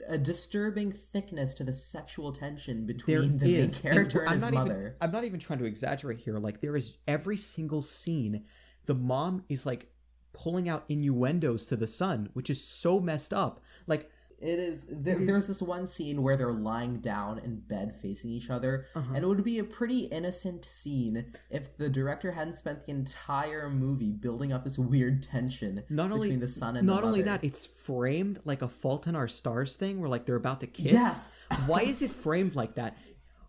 a 0.09 0.19
disturbing 0.19 0.93
thickness 0.93 1.55
to 1.55 1.65
the 1.65 1.73
sexual 1.73 2.33
tension 2.33 2.87
There 2.87 2.95
between 2.95 3.39
the 3.39 3.47
main 3.47 3.71
character 3.71 4.21
and, 4.21 4.29
I'm 4.29 4.35
his 4.35 4.43
not 4.43 4.53
mother. 4.53 4.81
Even, 4.81 4.95
I'm 5.01 5.13
not 5.13 5.25
even 5.25 5.41
trying 5.41 5.59
to 5.61 5.65
exaggerate 5.65 6.19
here. 6.21 6.39
Like 6.39 6.61
there 6.61 6.77
is 6.77 6.95
every 7.07 7.37
single 7.37 7.83
scene, 7.83 8.45
the 8.87 8.95
mom 8.95 9.45
is 9.49 9.67
like 9.67 9.89
pulling 10.33 10.69
out 10.69 10.85
innuendos 10.89 11.67
to 11.67 11.77
the 11.77 11.87
son, 11.87 12.31
which 12.33 12.51
is 12.51 12.63
so 12.63 13.01
messed 13.01 13.33
up. 13.33 13.61
Like 13.87 14.11
It 14.43 14.59
is. 14.59 14.87
There, 14.91 15.17
there's 15.25 15.47
this 15.47 15.63
one 15.63 15.87
scene 15.87 16.21
where 16.23 16.37
they're 16.37 16.53
lying 16.53 16.99
down 16.99 17.39
in 17.39 17.61
bed 17.61 17.95
facing 17.95 18.31
each 18.33 18.51
other, 18.51 18.87
Uh-huh. 18.95 19.13
and 19.15 19.25
it 19.25 19.27
would 19.27 19.45
be 19.45 19.59
a 19.61 19.65
pretty 19.65 20.01
innocent 20.07 20.65
scene 20.65 21.33
if 21.49 21.77
the 21.77 21.89
director 21.89 22.33
hadn't 22.33 22.55
spent 22.55 22.85
the 22.85 22.91
entire 22.91 23.71
movie 23.71 24.11
building 24.11 24.53
up 24.53 24.65
this 24.65 24.79
weird 24.79 25.23
tension 25.23 25.85
not 25.89 26.11
only 26.11 26.29
between 26.29 26.41
the 26.41 26.49
son 26.49 26.77
and 26.77 26.87
not 26.87 27.05
only 27.05 27.23
that, 27.23 27.45
it's 27.45 27.67
framed 27.67 28.41
like 28.45 28.63
a 28.63 28.69
Fault 28.69 29.07
in 29.07 29.15
Our 29.15 29.29
Stars 29.29 29.77
thing, 29.77 30.01
where 30.01 30.09
like 30.09 30.27
they're 30.27 30.35
about 30.37 30.61
to 30.61 30.67
kiss. 30.67 30.93
Yes. 30.93 31.33
Why 31.67 31.83
is 31.83 32.03
it 32.03 32.11
framed 32.11 32.55
like 32.57 32.75
that? 32.75 32.97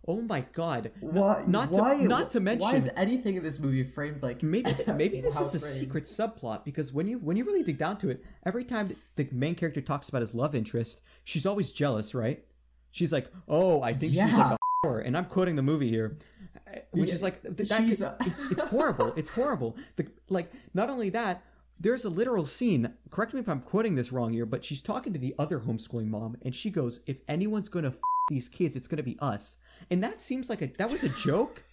Oh 0.07 0.21
my 0.21 0.41
god! 0.53 0.91
Why? 0.99 1.43
Not 1.47 1.71
to 1.73 1.79
why, 1.79 1.95
not 1.95 2.31
to 2.31 2.39
mention 2.41 2.61
Why 2.61 2.75
is 2.75 2.89
anything 2.97 3.35
in 3.37 3.43
this 3.43 3.59
movie 3.59 3.83
framed 3.83 4.21
like? 4.21 4.43
maybe 4.43 4.69
maybe 4.95 5.21
this 5.21 5.39
is 5.39 5.55
a 5.55 5.59
framed? 5.59 5.75
secret 5.79 6.03
subplot 6.03 6.65
because 6.65 6.91
when 6.91 7.07
you 7.07 7.19
when 7.19 7.37
you 7.37 7.45
really 7.45 7.63
dig 7.63 7.77
down 7.77 7.97
to 7.99 8.09
it, 8.09 8.23
every 8.45 8.65
time 8.65 8.93
the 9.15 9.27
main 9.31 9.55
character 9.55 9.79
talks 9.81 10.09
about 10.09 10.19
his 10.21 10.33
love 10.33 10.55
interest, 10.55 11.01
she's 11.23 11.45
always 11.45 11.69
jealous, 11.71 12.13
right? 12.13 12.43
She's 12.91 13.13
like, 13.13 13.31
"Oh, 13.47 13.81
I 13.81 13.93
think 13.93 14.11
she's 14.13 14.21
like 14.33 14.51
a 14.53 14.57
whore," 14.85 15.05
and 15.05 15.15
I'm 15.17 15.25
quoting 15.25 15.55
the 15.55 15.61
movie 15.63 15.89
here, 15.89 16.17
uh, 16.67 16.79
which 16.91 17.07
Yeah, 17.09 17.15
is 17.15 17.23
like 17.23 17.41
th- 17.41 17.69
that 17.69 17.81
she's 17.83 17.99
could- 17.99 18.07
a- 18.07 18.17
it's, 18.25 18.51
it's 18.51 18.61
horrible. 18.75 19.13
It's 19.15 19.29
horrible. 19.29 19.77
The, 19.95 20.07
like 20.29 20.51
not 20.73 20.89
only 20.89 21.09
that, 21.11 21.43
there's 21.79 22.03
a 22.03 22.09
literal 22.09 22.45
scene. 22.45 22.93
Correct 23.09 23.33
me 23.33 23.39
if 23.39 23.47
I'm 23.47 23.61
quoting 23.61 23.95
this 23.95 24.11
wrong 24.11 24.33
here, 24.33 24.45
but 24.45 24.65
she's 24.65 24.81
talking 24.81 25.13
to 25.13 25.19
the 25.19 25.33
other 25.39 25.59
homeschooling 25.61 26.07
mom, 26.07 26.35
and 26.41 26.53
she 26.53 26.69
goes, 26.69 26.99
"If 27.07 27.21
anyone's 27.29 27.69
gonna 27.69 27.87
f- 27.87 27.97
these 28.29 28.49
kids, 28.49 28.75
it's 28.75 28.89
gonna 28.89 29.01
be 29.01 29.17
us." 29.21 29.55
And 29.91 30.03
that 30.03 30.21
seems 30.21 30.49
like 30.49 30.61
a 30.61 30.67
that 30.67 30.91
was 30.91 31.03
a 31.03 31.09
joke, 31.09 31.63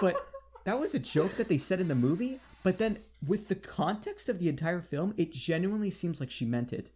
but 0.00 0.16
that 0.64 0.78
was 0.78 0.94
a 0.94 0.98
joke 0.98 1.32
that 1.36 1.48
they 1.48 1.58
said 1.58 1.80
in 1.80 1.88
the 1.88 1.94
movie. 1.94 2.40
But 2.62 2.78
then, 2.78 2.98
with 3.26 3.48
the 3.48 3.54
context 3.54 4.28
of 4.28 4.38
the 4.38 4.48
entire 4.48 4.80
film, 4.80 5.12
it 5.16 5.32
genuinely 5.32 5.90
seems 5.90 6.18
like 6.20 6.30
she 6.30 6.44
meant 6.44 6.72
it. 6.72 6.90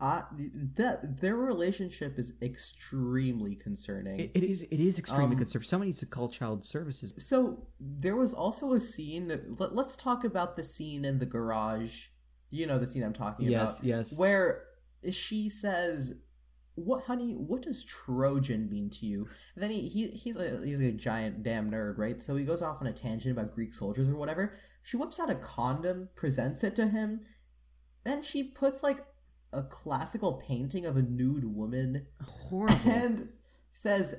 Uh, 0.00 0.22
that 0.76 1.20
their 1.20 1.36
relationship 1.36 2.18
is 2.18 2.32
extremely 2.40 3.54
concerning. 3.54 4.18
It, 4.18 4.30
it 4.34 4.42
is. 4.44 4.62
It 4.62 4.80
is 4.80 4.98
extremely 4.98 5.32
Um, 5.34 5.38
conservative. 5.38 5.66
Someone 5.68 5.88
needs 5.88 6.00
to 6.00 6.06
call 6.06 6.30
child 6.30 6.64
services. 6.64 7.12
So 7.18 7.66
there 7.78 8.16
was 8.16 8.32
also 8.32 8.72
a 8.72 8.80
scene. 8.80 9.28
Let, 9.58 9.72
us 9.72 9.98
talk 9.98 10.24
about 10.24 10.56
the 10.56 10.62
scene 10.62 11.04
in 11.04 11.18
the 11.18 11.26
garage. 11.26 12.06
You 12.48 12.66
know 12.66 12.78
the 12.78 12.86
scene 12.86 13.02
I'm 13.02 13.12
talking 13.12 13.48
Yes, 13.50 13.74
about. 13.80 13.84
yes. 13.86 14.12
Where 14.14 14.64
she 15.12 15.50
says, 15.50 16.14
"What, 16.80 17.04
honey? 17.04 17.32
What 17.32 17.62
does 17.62 17.84
Trojan 17.84 18.68
mean 18.68 18.90
to 18.90 19.06
you?" 19.06 19.28
And 19.54 19.62
then 19.62 19.70
he, 19.70 19.88
he 19.88 20.08
he's 20.08 20.36
a 20.36 20.64
he's 20.64 20.80
a 20.80 20.92
giant 20.92 21.42
damn 21.42 21.70
nerd, 21.70 21.98
right? 21.98 22.20
So 22.22 22.36
he 22.36 22.44
goes 22.44 22.62
off 22.62 22.80
on 22.80 22.86
a 22.86 22.92
tangent 22.92 23.36
about 23.36 23.54
Greek 23.54 23.72
soldiers 23.72 24.08
or 24.08 24.16
whatever. 24.16 24.54
She 24.82 24.96
whips 24.96 25.20
out 25.20 25.30
a 25.30 25.34
condom, 25.34 26.08
presents 26.14 26.64
it 26.64 26.74
to 26.76 26.88
him, 26.88 27.20
then 28.04 28.22
she 28.22 28.42
puts 28.42 28.82
like 28.82 29.04
a 29.52 29.62
classical 29.62 30.42
painting 30.46 30.86
of 30.86 30.96
a 30.96 31.02
nude 31.02 31.44
woman 31.44 32.06
Horrible. 32.22 32.90
and 32.90 33.28
says 33.72 34.14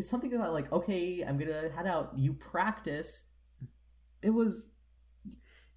something 0.00 0.34
about 0.34 0.52
like 0.52 0.70
okay 0.70 1.22
i'm 1.22 1.38
gonna 1.38 1.70
head 1.74 1.86
out 1.86 2.12
you 2.16 2.34
practice 2.34 3.30
it 4.22 4.30
was 4.30 4.70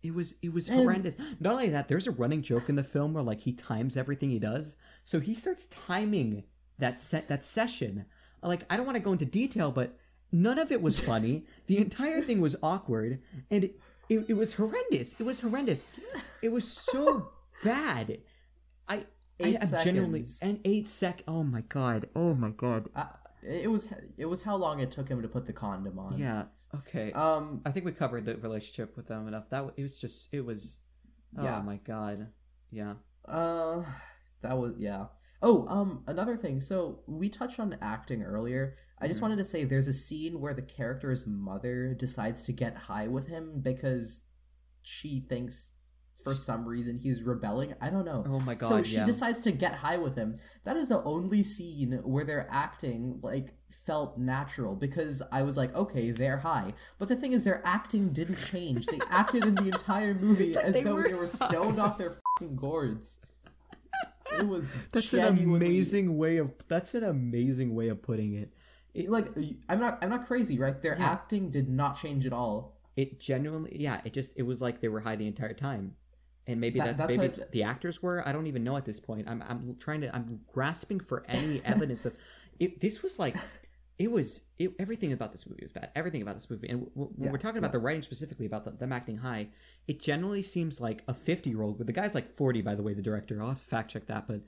It 0.08 0.14
was 0.16 0.36
it 0.42 0.54
was 0.54 0.68
And- 0.68 0.80
horrendous. 0.80 1.16
Not 1.40 1.54
only 1.54 1.70
that, 1.70 1.88
there's 1.88 2.08
a 2.08 2.12
running 2.12 2.42
joke 2.42 2.70
in 2.70 2.76
the 2.76 2.84
film 2.84 3.14
where 3.14 3.24
like 3.24 3.42
he 3.42 3.54
times 3.54 3.96
everything 3.98 4.30
he 4.30 4.40
does. 4.40 4.76
So 5.04 5.20
he 5.20 5.34
starts 5.34 5.66
timing 5.68 6.44
that 6.80 7.00
set 7.00 7.28
that 7.28 7.44
session. 7.46 8.06
Like 8.42 8.64
I 8.70 8.78
don't 8.78 8.86
want 8.86 8.98
to 8.98 9.04
go 9.04 9.12
into 9.12 9.26
detail, 9.26 9.72
but 9.72 9.98
none 10.32 10.60
of 10.60 10.72
it 10.72 10.82
was 10.82 11.00
funny. 11.12 11.46
the 11.68 11.78
entire 11.78 12.22
thing 12.22 12.40
was 12.42 12.56
awkward, 12.64 13.20
and 13.52 13.64
it, 13.66 13.80
it, 14.10 14.26
it 14.30 14.34
was 14.36 14.54
horrendous. 14.56 15.16
It 15.20 15.24
was 15.24 15.40
horrendous. 15.42 15.84
It 16.42 16.52
was 16.52 16.68
so 16.68 17.30
bad. 17.64 18.20
I 18.88 19.06
Eight 19.40 19.58
I, 19.62 19.78
I 19.80 19.84
genuinely 19.84 20.24
and 20.42 20.60
eight 20.66 20.88
sec. 20.88 21.22
Oh 21.28 21.44
my 21.44 21.62
god. 21.62 22.10
Oh 22.16 22.34
my 22.34 22.50
god. 22.50 22.90
uh, 22.96 23.06
it 23.44 23.70
was 23.70 23.88
it 24.18 24.26
was 24.26 24.44
how 24.44 24.56
long 24.56 24.80
it 24.80 24.90
took 24.92 25.10
him 25.10 25.22
to 25.22 25.28
put 25.28 25.46
the 25.46 25.54
condom 25.54 26.00
on 26.00 26.18
Yeah. 26.18 26.46
Okay. 26.76 27.12
um 27.14 27.62
I 27.66 27.72
think 27.72 27.86
we 27.86 27.92
covered 27.92 28.26
the 28.26 28.38
relationship 28.38 28.96
with 28.98 29.08
them 29.08 29.28
enough. 29.28 29.50
That 29.50 29.66
it 29.78 29.84
was 29.84 29.98
just 30.00 30.34
it 30.34 30.42
was. 30.46 30.80
Oh 31.38 31.44
Yeah. 31.44 31.62
my 31.62 31.78
god. 31.78 32.28
Yeah. 32.72 32.96
uh 33.26 33.84
that 34.42 34.58
was 34.58 34.74
yeah 34.78 35.08
oh 35.42 35.68
um 35.68 36.04
another 36.08 36.38
thing 36.38 36.60
so 36.60 37.02
we 37.08 37.28
touched 37.30 37.60
on 37.60 37.76
acting 37.82 38.24
earlier 38.24 38.76
i 39.00 39.08
just 39.08 39.20
Mhm. 39.20 39.24
wanted 39.24 39.38
to 39.38 39.44
say 39.46 39.64
there's 39.64 39.88
a 39.90 39.94
scene 39.94 40.40
where 40.40 40.54
the 40.54 40.62
character's 40.62 41.26
mother 41.28 41.94
decides 41.94 42.46
to 42.46 42.54
get 42.54 42.76
high 42.76 43.08
with 43.08 43.28
him 43.28 43.60
because 43.62 44.26
she 44.82 45.20
thinks 45.20 45.74
for 46.24 46.34
some 46.36 46.66
reason 46.68 46.98
he's 46.98 47.22
rebelling 47.24 47.74
i 47.80 47.90
don't 47.90 48.04
know 48.06 48.24
Oh 48.28 48.40
my 48.42 48.56
god. 48.56 48.68
so 48.68 48.84
she 48.84 48.96
yeah. 48.96 49.06
decides 49.06 49.40
to 49.42 49.52
get 49.52 49.76
high 49.76 49.98
with 49.98 50.16
him. 50.16 50.38
That 50.66 50.76
is 50.76 50.90
the 50.90 51.02
only 51.04 51.44
scene 51.44 51.94
where 52.04 52.26
their 52.26 52.48
acting 52.52 53.20
like 53.22 53.54
felt 53.70 54.18
natural 54.18 54.76
because 54.76 55.22
I 55.32 55.44
was 55.44 55.56
like, 55.56 55.74
okay, 55.74 56.12
they're 56.12 56.40
high. 56.40 56.74
But 57.00 57.08
the 57.08 57.16
thing 57.16 57.32
is, 57.32 57.46
their 57.46 57.62
acting 57.66 58.10
didn't 58.12 58.40
change. 58.52 58.86
They 58.88 59.00
acted 59.10 59.46
in 59.46 59.56
the 59.56 59.68
entire 59.68 60.14
movie 60.14 60.58
as 60.58 60.74
They 60.74 60.84
though 60.84 60.96
were 60.96 61.08
they 61.08 61.14
were 61.14 61.28
stoned 61.28 61.80
off 61.80 61.98
their 61.98 62.18
fucking 62.40 62.58
gourds. 62.58 63.20
It 64.38 64.48
was 64.48 64.84
That's 64.92 65.14
an 65.14 65.38
amazing 65.38 66.18
way 66.18 66.38
of. 66.38 66.52
That's 66.68 66.94
an 66.94 67.04
amazing 67.04 67.74
way 67.76 67.88
of 67.88 68.02
putting 68.02 68.34
it. 68.34 68.52
It, 68.94 69.10
Like 69.10 69.28
I'm 69.70 69.80
not 69.80 70.00
I'm 70.02 70.10
not 70.10 70.28
crazy, 70.28 70.58
right? 70.60 70.82
Their 70.82 70.98
Yeah. 70.98 71.06
acting 71.12 71.50
did 71.50 71.70
not 71.70 71.98
change 71.98 72.26
at 72.26 72.34
all. 72.34 72.78
it 72.98 73.20
genuinely, 73.22 73.78
yeah. 73.80 74.02
It 74.04 74.14
just 74.14 74.34
it 74.36 74.44
was 74.44 74.60
like 74.62 74.82
they 74.82 74.90
were 74.90 75.00
high 75.02 75.16
the 75.16 75.28
entire 75.28 75.54
time, 75.54 75.94
and 76.48 76.60
maybe 76.62 76.80
That- 76.80 76.98
that, 76.98 76.98
that's 76.98 77.18
maybe 77.18 77.38
what- 77.39 77.51
the 77.51 77.63
actors 77.63 78.01
were. 78.01 78.27
I 78.27 78.32
don't 78.32 78.48
even 78.48 78.63
know 78.63 78.77
at 78.77 78.86
this 78.86 79.00
point. 79.00 79.27
I'm 79.27 79.44
I'm 79.48 79.75
trying 79.80 80.01
to. 80.01 80.16
I'm 80.16 80.39
grasping 80.54 81.00
for 81.00 81.24
any 81.27 81.62
evidence 81.66 82.06
of. 82.06 82.16
It, 82.60 82.80
this 82.82 83.04
was 83.04 83.20
like. 83.20 83.36
It 84.00 84.12
was 84.12 84.44
it, 84.60 84.74
everything 84.77 85.12
about 85.12 85.32
this 85.32 85.48
movie 85.48 85.63
was 85.63 85.72
bad. 85.72 85.89
Everything 85.96 86.22
about 86.22 86.36
this 86.36 86.51
movie, 86.51 86.68
and 86.70 86.82
w- 86.94 87.10
when 87.16 87.25
Yeah, 87.25 87.32
we're 87.32 87.39
talking 87.39 87.58
about 87.58 87.72
the 87.72 87.80
writing 87.80 88.04
specifically 88.04 88.46
about 88.46 88.63
the, 88.63 88.70
them 88.70 88.94
acting 88.94 89.18
high, 89.18 89.48
it 89.88 90.00
generally 90.00 90.44
seems 90.44 90.80
like 90.80 91.01
a 91.08 91.16
fifty-year-old. 91.16 91.80
But 91.80 91.88
the 91.88 91.94
guy's 91.94 92.13
like 92.13 92.36
forty, 92.36 92.62
by 92.62 92.75
the 92.75 92.84
way. 92.84 92.94
The 92.94 93.01
director, 93.01 93.42
I'll 93.42 93.50
have 93.50 93.60
to 93.60 93.66
fact 93.66 93.89
check 93.92 94.06
that, 94.06 94.27
but 94.27 94.42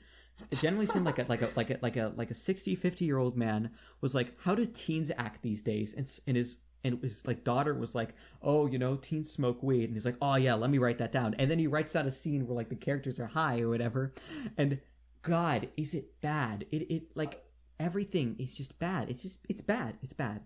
it 0.52 0.60
generally 0.62 0.86
seemed 0.86 1.06
like 1.06 1.18
a 1.18 1.26
like 1.28 1.42
a 1.42 1.50
like 1.56 1.72
a 1.72 1.80
like 1.82 1.98
a 1.98 2.14
like 2.16 2.30
a 2.30 2.36
60 2.36 2.76
50 2.76 3.06
year 3.06 3.18
old 3.18 3.36
man 3.36 3.72
was 4.02 4.14
like 4.14 4.34
how 4.44 4.54
do 4.54 4.68
teens 4.68 5.12
act 5.18 5.42
these 5.42 5.64
days 5.64 5.94
and, 5.96 6.08
and 6.28 6.38
his 6.38 6.60
and 6.84 7.02
his 7.02 7.26
like 7.28 7.44
daughter 7.44 7.74
was 7.74 7.94
like 7.96 8.16
oh 8.42 8.66
you 8.68 8.78
know 8.80 8.96
teens 8.96 9.32
smoke 9.32 9.62
weed 9.62 9.86
and 9.86 9.94
he's 9.94 10.06
like 10.06 10.16
oh 10.22 10.36
yeah 10.36 10.54
let 10.54 10.70
me 10.70 10.78
write 10.78 10.98
that 10.98 11.12
down 11.12 11.34
and 11.40 11.50
then 11.52 11.60
he 11.60 11.68
writes 11.68 11.96
out 11.96 12.06
a 12.06 12.12
scene 12.12 12.46
where 12.48 12.56
like 12.56 12.70
the 12.70 12.76
characters 12.76 13.20
are 13.20 13.28
high 13.28 13.60
or 13.60 13.70
whatever 13.70 14.14
and 14.58 14.80
god 15.22 15.68
is 15.76 15.94
it 15.94 16.20
bad 16.22 16.66
it 16.72 16.84
it 16.90 17.04
like 17.16 17.44
everything 17.80 18.36
is 18.40 18.54
just 18.54 18.78
bad 18.80 19.10
it's 19.10 19.22
just 19.22 19.40
it's 19.50 19.62
bad 19.62 19.98
it's 20.02 20.14
bad 20.14 20.42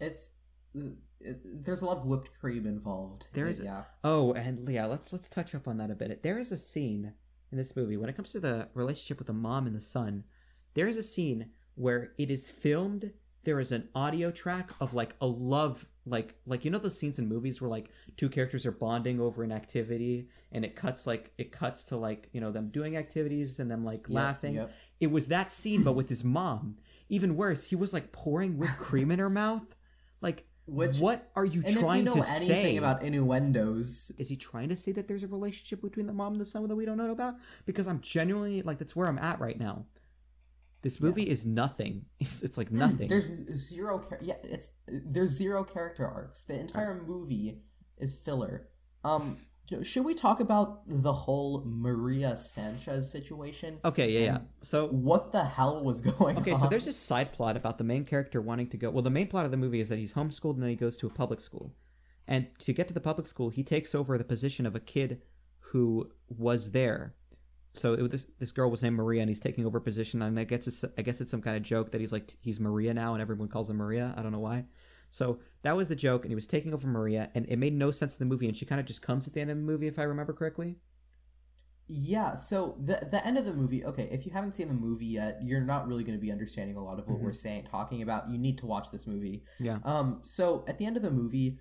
It's 0.00 0.30
it, 1.20 1.64
there's 1.64 1.82
a 1.82 1.86
lot 1.86 1.98
of 1.98 2.04
whipped 2.04 2.30
cream 2.40 2.66
involved. 2.66 3.28
There 3.32 3.46
is- 3.46 3.60
yeah. 3.60 3.84
Oh, 4.02 4.32
and 4.32 4.68
yeah, 4.68 4.86
let's 4.86 5.12
let's 5.12 5.28
touch 5.28 5.54
up 5.54 5.68
on 5.68 5.78
that 5.78 5.90
a 5.90 5.94
bit. 5.94 6.22
There 6.22 6.38
is 6.38 6.52
a 6.52 6.58
scene 6.58 7.12
in 7.52 7.56
this 7.58 7.76
movie 7.76 7.96
when 7.96 8.10
it 8.10 8.16
comes 8.16 8.32
to 8.32 8.40
the 8.40 8.68
relationship 8.74 9.18
with 9.18 9.28
the 9.28 9.32
mom 9.32 9.66
and 9.66 9.74
the 9.76 9.80
son. 9.80 10.24
There 10.74 10.88
is 10.88 10.96
a 10.98 11.02
scene 11.02 11.50
where 11.76 12.12
it 12.18 12.30
is 12.30 12.50
filmed. 12.50 13.12
There 13.44 13.60
is 13.60 13.72
an 13.72 13.88
audio 13.94 14.30
track 14.30 14.70
of 14.80 14.94
like 14.94 15.14
a 15.20 15.26
love, 15.26 15.86
like 16.06 16.34
like 16.46 16.64
you 16.64 16.70
know 16.70 16.78
those 16.78 16.98
scenes 16.98 17.18
in 17.18 17.28
movies 17.28 17.60
where 17.60 17.70
like 17.70 17.90
two 18.16 18.28
characters 18.28 18.64
are 18.66 18.72
bonding 18.72 19.20
over 19.20 19.42
an 19.42 19.52
activity, 19.52 20.28
and 20.52 20.64
it 20.64 20.76
cuts 20.76 21.06
like 21.06 21.32
it 21.38 21.52
cuts 21.52 21.84
to 21.84 21.96
like 21.96 22.28
you 22.32 22.40
know 22.40 22.50
them 22.52 22.68
doing 22.70 22.96
activities 22.96 23.60
and 23.60 23.70
them 23.70 23.84
like 23.84 24.06
Yep, 24.08 24.10
laughing. 24.10 24.54
yep. 24.54 24.72
It 25.00 25.08
was 25.10 25.26
that 25.28 25.50
scene, 25.52 25.82
but 25.82 25.92
with 25.94 26.08
his 26.08 26.24
mom. 26.24 26.76
Even 27.10 27.36
worse, 27.36 27.64
he 27.64 27.76
was 27.76 27.92
like 27.92 28.12
pouring 28.12 28.56
whipped 28.56 28.78
cream 28.78 29.10
in 29.10 29.18
her 29.18 29.28
mouth. 29.28 29.76
Like, 30.22 30.44
Which 30.66 30.96
what 30.96 31.30
are 31.36 31.44
you 31.44 31.62
trying 31.62 31.98
you 31.98 32.04
know 32.04 32.14
to 32.14 32.26
anything 32.26 32.46
say? 32.46 32.76
about 32.78 33.02
innuendos, 33.02 34.10
is 34.16 34.30
he 34.30 34.36
trying 34.36 34.70
to 34.70 34.76
say 34.76 34.90
that 34.92 35.06
there's 35.06 35.22
a 35.22 35.26
relationship 35.28 35.82
between 35.82 36.06
the 36.06 36.14
mom 36.14 36.32
and 36.32 36.40
the 36.40 36.46
son 36.46 36.66
that 36.66 36.74
we 36.74 36.86
don't 36.86 36.96
know 36.96 37.10
about? 37.10 37.34
Because 37.66 37.86
I'm 37.86 38.00
genuinely 38.00 38.62
like 38.62 38.78
that's 38.78 38.96
where 38.96 39.06
I'm 39.06 39.18
at 39.18 39.38
right 39.38 39.58
now. 39.58 39.84
This 40.84 41.00
movie 41.00 41.28
is 41.28 41.44
nothing. 41.44 42.04
It's, 42.20 42.42
it's 42.42 42.56
like 42.56 42.70
nothing. 42.84 43.08
there's 43.08 43.26
zero. 43.56 43.98
Char- 44.06 44.20
yeah, 44.22 44.36
it's 44.44 44.70
there's 44.86 45.30
zero 45.32 45.64
character 45.64 46.06
arcs. 46.06 46.44
The 46.44 46.58
entire 46.60 46.94
movie 47.02 47.62
is 47.98 48.14
filler. 48.14 48.68
Um, 49.02 49.38
should 49.82 50.04
we 50.04 50.12
talk 50.14 50.40
about 50.40 50.82
the 50.86 51.12
whole 51.12 51.62
Maria 51.64 52.36
Sanchez 52.36 53.10
situation? 53.10 53.78
okay, 53.84 54.10
yeah, 54.10 54.20
yeah. 54.20 54.38
So 54.60 54.88
What 54.88 55.32
the 55.32 55.42
hell 55.44 55.82
was 55.82 56.00
going 56.18 56.36
okay, 56.36 56.50
on? 56.52 56.56
Okay, 56.56 56.62
so 56.62 56.68
there's 56.68 56.84
this 56.84 56.98
side 56.98 57.32
plot 57.32 57.56
about 57.56 57.78
the 57.78 57.84
main 57.84 58.04
character 58.04 58.40
wanting 58.42 58.68
to 58.68 58.76
go. 58.76 58.90
Well, 58.90 59.02
the 59.02 59.10
main 59.10 59.26
plot 59.26 59.46
of 59.46 59.50
the 59.50 59.56
movie 59.56 59.80
is 59.80 59.88
that 59.88 59.98
he's 59.98 60.12
homeschooled 60.12 60.54
and 60.54 60.62
then 60.62 60.70
he 60.70 60.76
goes 60.76 60.96
to 60.98 61.06
a 61.06 61.10
public 61.10 61.40
school, 61.40 61.74
and 62.28 62.46
to 62.60 62.72
get 62.74 62.88
to 62.88 62.94
the 62.94 63.00
public 63.00 63.26
school, 63.26 63.48
he 63.48 63.62
takes 63.62 63.94
over 63.94 64.18
the 64.18 64.24
position 64.24 64.66
of 64.66 64.74
a 64.74 64.80
kid 64.80 65.22
who 65.72 66.10
was 66.28 66.70
there. 66.72 67.14
So 67.74 67.94
it, 67.94 68.10
this 68.10 68.26
this 68.38 68.52
girl 68.52 68.70
was 68.70 68.82
named 68.82 68.96
Maria, 68.96 69.20
and 69.20 69.28
he's 69.28 69.40
taking 69.40 69.66
over 69.66 69.78
a 69.78 69.80
position. 69.80 70.22
And 70.22 70.38
I 70.38 70.44
guess 70.44 70.66
it's 70.66 70.84
I 70.96 71.02
guess 71.02 71.20
it's 71.20 71.30
some 71.30 71.42
kind 71.42 71.56
of 71.56 71.62
joke 71.62 71.90
that 71.92 72.00
he's 72.00 72.12
like 72.12 72.32
he's 72.40 72.60
Maria 72.60 72.94
now, 72.94 73.14
and 73.14 73.20
everyone 73.20 73.48
calls 73.48 73.68
him 73.68 73.76
Maria. 73.76 74.14
I 74.16 74.22
don't 74.22 74.32
know 74.32 74.38
why. 74.38 74.64
So 75.10 75.38
that 75.62 75.76
was 75.76 75.88
the 75.88 75.94
joke, 75.96 76.22
and 76.24 76.30
he 76.30 76.34
was 76.34 76.46
taking 76.46 76.72
over 76.74 76.86
Maria, 76.88 77.30
and 77.34 77.46
it 77.48 77.56
made 77.58 77.72
no 77.74 77.90
sense 77.90 78.14
in 78.14 78.18
the 78.18 78.32
movie. 78.32 78.46
And 78.48 78.56
she 78.56 78.64
kind 78.66 78.80
of 78.80 78.86
just 78.86 79.02
comes 79.02 79.26
at 79.28 79.34
the 79.34 79.40
end 79.40 79.50
of 79.50 79.56
the 79.56 79.62
movie, 79.62 79.86
if 79.86 79.98
I 79.98 80.02
remember 80.04 80.32
correctly. 80.32 80.76
Yeah, 81.86 82.34
so 82.34 82.76
the 82.80 83.06
the 83.10 83.24
end 83.26 83.36
of 83.36 83.44
the 83.44 83.52
movie. 83.52 83.84
Okay, 83.84 84.08
if 84.10 84.24
you 84.24 84.32
haven't 84.32 84.54
seen 84.56 84.68
the 84.68 84.74
movie 84.74 85.04
yet, 85.06 85.38
you're 85.42 85.60
not 85.60 85.86
really 85.86 86.02
going 86.02 86.16
to 86.18 86.20
be 86.20 86.32
understanding 86.32 86.76
a 86.76 86.82
lot 86.82 86.98
of 86.98 87.06
what 87.08 87.18
Mhm. 87.18 87.22
we're 87.22 87.32
saying, 87.34 87.64
talking 87.70 88.00
about. 88.00 88.30
You 88.30 88.38
need 88.38 88.56
to 88.58 88.66
watch 88.66 88.90
this 88.90 89.06
movie. 89.06 89.44
Yeah. 89.60 89.78
Um. 89.84 90.20
So 90.22 90.64
at 90.66 90.78
the 90.78 90.86
end 90.86 90.96
of 90.96 91.02
the 91.02 91.10
movie, 91.10 91.58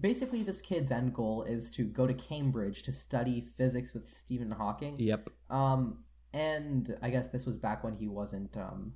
basically, 0.00 0.42
this 0.42 0.60
kid's 0.62 0.90
end 0.90 1.14
goal 1.14 1.42
is 1.42 1.70
to 1.72 1.84
go 1.84 2.06
to 2.06 2.14
Cambridge 2.14 2.82
to 2.84 2.92
study 2.92 3.40
physics 3.40 3.92
with 3.92 4.08
Stephen 4.08 4.52
Hawking. 4.52 4.98
Yep. 4.98 5.30
Um. 5.48 6.04
And 6.32 6.96
I 7.02 7.10
guess 7.10 7.28
this 7.28 7.44
was 7.44 7.56
back 7.56 7.82
when 7.82 7.96
he 7.96 8.06
wasn't 8.06 8.56
um, 8.56 8.94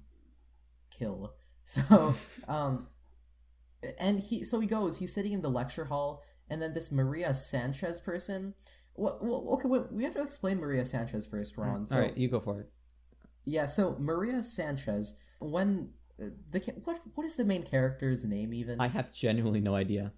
kill. 0.90 1.35
So 1.66 2.14
um, 2.47 2.88
and 3.99 4.21
he 4.21 4.44
so 4.44 4.61
he 4.61 4.66
goes. 4.66 4.99
He's 4.99 5.14
sitting 5.14 5.33
in 5.33 5.40
the 5.40 5.49
lecture 5.49 5.87
hall, 5.87 6.23
and 6.50 6.61
then 6.61 6.75
this 6.75 6.92
Maria 6.92 7.33
Sanchez 7.33 8.00
person. 8.00 8.52
What? 8.92 9.25
Well, 9.25 9.49
okay, 9.54 9.66
wait, 9.66 9.90
we 9.90 10.04
have 10.04 10.12
to 10.12 10.23
explain 10.23 10.59
Maria 10.59 10.85
Sanchez 10.85 11.26
first, 11.26 11.56
Ron. 11.56 11.87
So 11.87 11.97
All 11.97 12.02
right, 12.02 12.14
you 12.18 12.28
go 12.28 12.38
for 12.38 12.61
it. 12.61 12.71
yeah, 13.47 13.64
so 13.64 13.97
Maria 13.99 14.42
Sanchez, 14.42 15.14
when 15.40 15.92
uh, 16.23 16.26
the 16.50 16.59
what 16.85 17.00
what 17.14 17.25
is 17.25 17.37
the 17.37 17.47
main 17.47 17.62
character's 17.62 18.26
name 18.26 18.52
even? 18.52 18.78
I 18.78 18.88
have 18.88 19.11
genuinely 19.11 19.61
no 19.61 19.75
idea. 19.75 20.12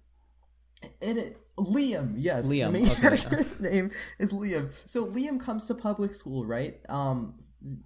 It 1.01 1.37
Liam, 1.57 2.13
yes. 2.17 2.49
Liam, 2.49 2.67
The 2.67 2.71
main 2.71 2.85
okay. 2.89 3.01
character's 3.01 3.59
name 3.59 3.91
is 4.19 4.31
Liam. 4.31 4.71
So 4.85 5.05
Liam 5.05 5.39
comes 5.39 5.65
to 5.67 5.73
public 5.73 6.13
school, 6.13 6.45
right? 6.45 6.79
Um, 6.89 7.35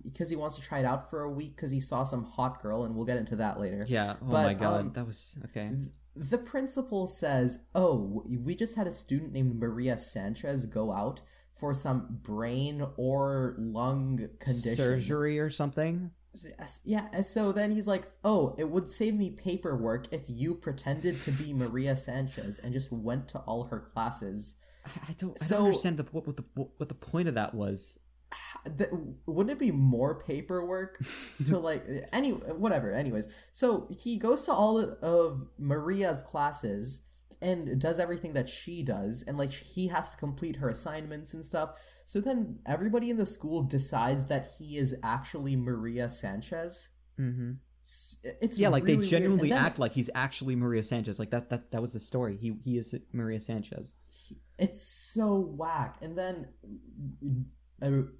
because 0.03 0.29
he 0.29 0.35
wants 0.35 0.55
to 0.57 0.61
try 0.61 0.79
it 0.79 0.85
out 0.85 1.09
for 1.09 1.21
a 1.21 1.31
week 1.31 1.55
because 1.55 1.71
he 1.71 1.79
saw 1.79 2.03
some 2.03 2.25
hot 2.25 2.61
girl, 2.61 2.83
and 2.83 2.95
we'll 2.95 3.05
get 3.05 3.17
into 3.17 3.37
that 3.37 3.59
later. 3.59 3.85
Yeah. 3.87 4.15
Oh 4.21 4.25
But, 4.31 4.45
my 4.45 4.53
god, 4.53 4.79
um, 4.81 4.93
that 4.93 5.05
was 5.05 5.37
okay. 5.45 5.71
The 6.15 6.37
principal 6.37 7.07
says, 7.07 7.63
"Oh, 7.73 8.23
we 8.27 8.53
just 8.53 8.75
had 8.75 8.85
a 8.85 8.91
student 8.91 9.31
named 9.31 9.55
Maria 9.57 9.97
Sanchez 9.97 10.65
go 10.65 10.91
out 10.91 11.21
for 11.57 11.73
some 11.73 12.19
brain 12.21 12.85
or 12.97 13.55
lung 13.57 14.27
condition 14.39 14.75
Surgery 14.75 15.39
or 15.39 15.49
something. 15.49 16.11
Yeah, 16.85 17.07
and 17.11 17.25
so 17.25 17.51
then 17.51 17.71
he's 17.71 17.87
like, 17.87 18.09
"Oh, 18.23 18.55
it 18.57 18.69
would 18.69 18.89
save 18.89 19.15
me 19.15 19.29
paperwork 19.31 20.11
if 20.13 20.21
you 20.27 20.55
pretended 20.55 21.21
to 21.23 21.31
be 21.31 21.53
Maria 21.53 21.95
Sanchez 21.95 22.57
and 22.59 22.71
just 22.73 22.91
went 22.91 23.27
to 23.29 23.39
all 23.39 23.65
her 23.65 23.79
classes." 23.93 24.55
I, 25.07 25.13
don't. 25.13 25.37
I 25.41 25.45
So- 25.45 25.57
don't 25.57 25.65
understand 25.67 25.97
the 25.97 26.03
what, 26.11 26.25
what 26.27 26.37
the 26.37 26.45
what 26.55 26.89
the 26.89 26.95
point 26.95 27.27
of 27.27 27.35
that 27.35 27.53
was. 27.53 27.97
Wouldn't 29.25 29.51
it 29.51 29.59
be 29.59 29.71
more 29.71 30.17
paperwork 30.19 30.99
to 31.45 31.57
like 31.59 31.85
any 32.13 32.31
whatever? 32.31 32.91
Anyways, 32.91 33.27
so 33.51 33.87
he 33.89 34.17
goes 34.17 34.45
to 34.45 34.53
all 34.53 34.79
of 34.79 35.47
Maria's 35.57 36.21
classes 36.21 37.03
and 37.41 37.79
does 37.79 37.99
everything 37.99 38.33
that 38.33 38.47
she 38.49 38.83
does, 38.83 39.23
and 39.27 39.37
like 39.37 39.49
he 39.51 39.87
has 39.87 40.11
to 40.11 40.17
complete 40.17 40.57
her 40.57 40.69
assignments 40.69 41.33
and 41.33 41.43
stuff. 41.43 41.71
So 42.05 42.19
then 42.21 42.59
everybody 42.65 43.09
in 43.09 43.17
the 43.17 43.25
school 43.25 43.63
decides 43.63 44.25
that 44.25 44.47
he 44.59 44.77
is 44.77 44.95
actually 45.03 45.55
Maria 45.55 46.09
Sanchez. 46.09 46.89
Mm-hmm. 47.19 47.51
It's 48.41 48.59
Yeah, 48.59 48.69
like 48.69 48.83
really 48.83 48.97
they 48.97 49.07
genuinely 49.09 49.49
then- 49.49 49.57
act 49.57 49.79
like 49.79 49.93
he's 49.93 50.09
actually 50.13 50.55
Maria 50.55 50.83
Sanchez. 50.83 51.17
Like 51.17 51.31
that. 51.31 51.49
That 51.49 51.71
that 51.71 51.81
was 51.81 51.93
the 51.93 51.99
story. 51.99 52.37
He 52.37 52.55
he 52.63 52.77
is 52.77 52.93
Maria 53.11 53.39
Sanchez. 53.39 53.93
It's 54.59 54.81
so 54.87 55.39
whack. 55.39 55.97
And 56.01 56.15
then 56.17 56.49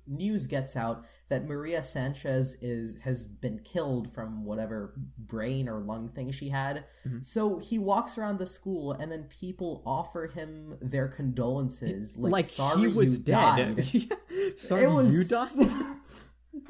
news 0.08 0.48
gets 0.48 0.76
out 0.76 1.06
that 1.30 1.46
Maria 1.48 1.82
Sanchez 1.84 2.56
is 2.62 3.00
has 3.02 3.26
been 3.26 3.60
killed 3.60 4.12
from 4.12 4.44
whatever 4.46 4.94
brain 5.18 5.70
or 5.70 5.80
lung 5.80 6.10
thing 6.10 6.32
she 6.32 6.50
had. 6.50 6.86
Mhm. 7.08 7.26
So 7.26 7.58
he 7.60 7.78
walks 7.80 8.18
around 8.18 8.40
the 8.40 8.48
school, 8.48 8.92
and 8.94 9.12
then 9.12 9.24
people 9.26 9.84
offer 9.86 10.28
him 10.28 10.78
their 10.82 11.08
condolences, 11.08 12.18
like, 12.18 12.46
sorry 12.46 12.90
he 12.90 12.96
was 12.96 13.18
you 13.20 13.24
dead. 13.24 13.76
died. 13.76 14.18
Sorry 14.60 14.88
was 14.88 15.14
you 15.14 15.24
died. 15.26 15.96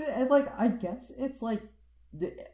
and 0.15 0.29
like 0.29 0.47
I 0.59 0.67
guess 0.67 1.11
it's 1.17 1.41
like 1.41 1.63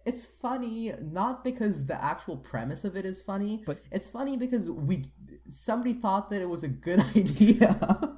it's 0.05 0.23
funny 0.25 0.93
not 1.01 1.43
because 1.43 1.87
the 1.87 2.03
actual 2.03 2.37
premise 2.37 2.85
of 2.85 2.95
it 2.95 3.05
is 3.05 3.19
funny, 3.19 3.63
But- 3.65 3.79
it's 3.91 4.07
funny 4.07 4.37
because 4.37 4.69
we 4.69 5.05
somebody 5.49 5.93
thought 5.93 6.29
that 6.29 6.41
it 6.41 6.49
was 6.49 6.63
a 6.63 6.67
good 6.67 6.99
idea. 7.15 8.16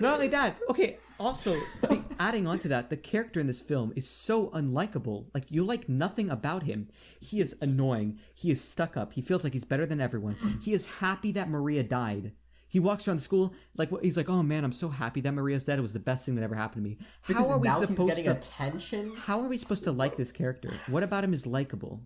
Not 0.00 0.14
only 0.14 0.28
that, 0.28 0.56
okay. 0.70 0.98
Also, 1.18 1.54
like, 1.88 2.02
adding 2.18 2.46
on 2.46 2.58
to 2.58 2.68
that, 2.68 2.90
the 2.90 2.96
character 2.96 3.38
in 3.38 3.46
this 3.46 3.60
film 3.60 3.92
is 3.94 4.08
so 4.08 4.48
unlikable. 4.48 5.26
Like 5.32 5.50
you 5.50 5.64
like 5.64 5.88
nothing 5.88 6.28
about 6.28 6.64
him. 6.64 6.88
He 7.20 7.40
is 7.40 7.54
annoying. 7.60 8.18
He 8.34 8.50
is 8.50 8.60
stuck 8.60 8.96
up. 8.96 9.12
He 9.12 9.22
feels 9.22 9.44
like 9.44 9.52
he's 9.52 9.64
better 9.64 9.86
than 9.86 10.00
everyone. 10.00 10.36
He 10.62 10.72
is 10.72 10.86
happy 10.86 11.30
that 11.32 11.48
Maria 11.48 11.82
died. 11.84 12.32
He 12.68 12.80
walks 12.80 13.06
around 13.06 13.18
the 13.18 13.22
school 13.22 13.54
like 13.76 13.90
he's 14.02 14.16
like, 14.16 14.28
"Oh 14.28 14.42
man, 14.42 14.64
I'm 14.64 14.72
so 14.72 14.88
happy 14.88 15.20
that 15.20 15.30
Maria's 15.32 15.62
dead. 15.62 15.78
It 15.78 15.82
was 15.82 15.92
the 15.92 16.00
best 16.00 16.26
thing 16.26 16.34
that 16.34 16.42
ever 16.42 16.56
happened 16.56 16.84
to 16.84 16.90
me." 16.90 16.98
because 17.24 17.46
How 17.46 17.52
are 17.52 17.58
we 17.58 17.68
now 17.68 17.78
supposed 17.78 17.98
he's 18.00 18.08
getting 18.08 18.24
to? 18.24 18.30
attention. 18.32 19.12
How 19.14 19.40
are 19.40 19.46
we 19.48 19.56
supposed 19.58 19.84
to 19.84 19.92
like 19.92 20.16
this 20.16 20.32
character? 20.32 20.70
What 20.88 21.04
about 21.04 21.22
him 21.22 21.32
is 21.32 21.46
likable? 21.46 22.02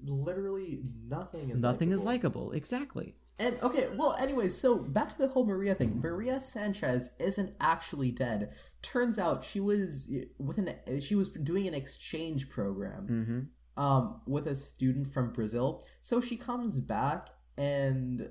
Literally 0.00 0.80
nothing 1.08 1.50
is 1.50 1.60
likable. 1.60 1.60
Nothing 1.72 1.92
is 1.92 2.02
likable. 2.02 2.40
likable. 2.42 2.52
Exactly. 2.56 3.16
And 3.40 3.56
okay, 3.62 3.86
well, 3.94 4.14
anyways, 4.18 4.58
so 4.58 4.76
back 4.78 5.10
to 5.10 5.18
the 5.18 5.28
whole 5.28 5.46
Maria 5.46 5.74
thing. 5.74 6.00
Maria 6.00 6.40
Sanchez 6.40 7.14
isn't 7.20 7.54
actually 7.60 8.10
dead. 8.10 8.52
Turns 8.82 9.18
out 9.18 9.44
she 9.44 9.60
was 9.60 10.12
with 10.38 10.58
an 10.58 10.74
she 11.00 11.14
was 11.14 11.28
doing 11.28 11.66
an 11.68 11.74
exchange 11.74 12.50
program. 12.50 13.06
Mm-hmm. 13.08 13.82
um, 13.82 14.20
with 14.26 14.46
a 14.48 14.56
student 14.56 15.12
from 15.12 15.32
Brazil. 15.32 15.84
So 16.00 16.20
she 16.20 16.36
comes 16.36 16.80
back, 16.80 17.28
and 17.56 18.30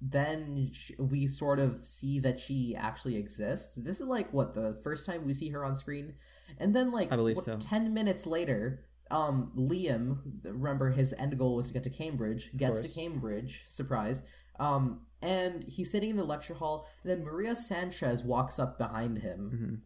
then 0.00 0.70
sh- 0.72 0.92
we 0.98 1.28
sort 1.28 1.60
of 1.60 1.84
see 1.84 2.18
that 2.20 2.40
she 2.40 2.74
actually 2.76 3.16
exists. 3.16 3.76
This 3.76 4.00
is 4.00 4.08
like 4.08 4.32
what 4.32 4.54
the 4.54 4.80
first 4.82 5.06
time 5.06 5.24
we 5.24 5.32
see 5.32 5.50
her 5.50 5.64
on 5.64 5.76
screen, 5.76 6.14
and 6.58 6.74
then 6.74 6.90
like 6.90 7.12
I 7.12 7.16
believe 7.16 7.36
what, 7.36 7.44
so. 7.44 7.56
ten 7.56 7.94
minutes 7.94 8.26
later. 8.26 8.86
Um, 9.10 9.52
Liam, 9.56 10.18
remember 10.44 10.90
his 10.90 11.12
end 11.18 11.36
goal 11.38 11.56
was 11.56 11.66
to 11.68 11.72
get 11.72 11.82
to 11.84 11.90
Cambridge, 11.90 12.50
gets 12.56 12.82
to. 12.82 12.88
Cambridge, 12.88 13.64
surprise. 13.66 14.22
Um, 14.58 15.06
and 15.22 15.64
he's 15.64 15.90
sitting 15.90 16.10
in 16.10 16.16
the 16.16 16.24
lecture 16.24 16.54
hall, 16.54 16.86
and 17.02 17.10
then 17.10 17.24
Maria 17.24 17.56
Sanchez 17.56 18.22
walks 18.22 18.58
up 18.58 18.78
behind 18.78 19.18
him, 19.18 19.82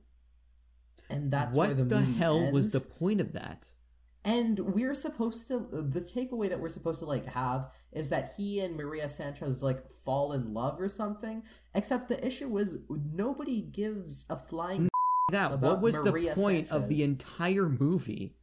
Mhm. 1.08 1.14
and 1.14 1.30
that's 1.30 1.56
what 1.56 1.68
where 1.68 1.74
the, 1.74 1.84
the 1.84 2.02
hell 2.02 2.50
was 2.52 2.72
the 2.72 2.80
point 2.80 3.20
of 3.20 3.32
that? 3.32 3.72
And 4.26 4.58
we're 4.74 4.94
supposed 4.94 5.48
to 5.48 5.58
the 5.70 6.00
takeaway 6.00 6.48
that 6.48 6.58
we're 6.60 6.70
supposed 6.70 7.00
to 7.00 7.04
like 7.06 7.26
have 7.26 7.70
is 7.92 8.08
that 8.08 8.32
he 8.36 8.58
and 8.60 8.74
Maria 8.76 9.08
Sanchez 9.08 9.62
like 9.62 9.90
fall 10.02 10.32
in 10.32 10.54
love 10.54 10.80
or 10.80 10.88
something. 10.88 11.42
Except 11.74 12.08
the 12.08 12.26
issue 12.26 12.56
is 12.56 12.78
nobody 12.88 13.60
gives 13.60 14.24
a 14.30 14.36
flying 14.38 14.88
that 15.30 15.60
what 15.60 15.82
was 15.82 15.94
Maria 15.96 16.34
the 16.34 16.40
point 16.40 16.70
of 16.70 16.88
the 16.88 17.02
entire 17.02 17.68
movie 17.68 18.34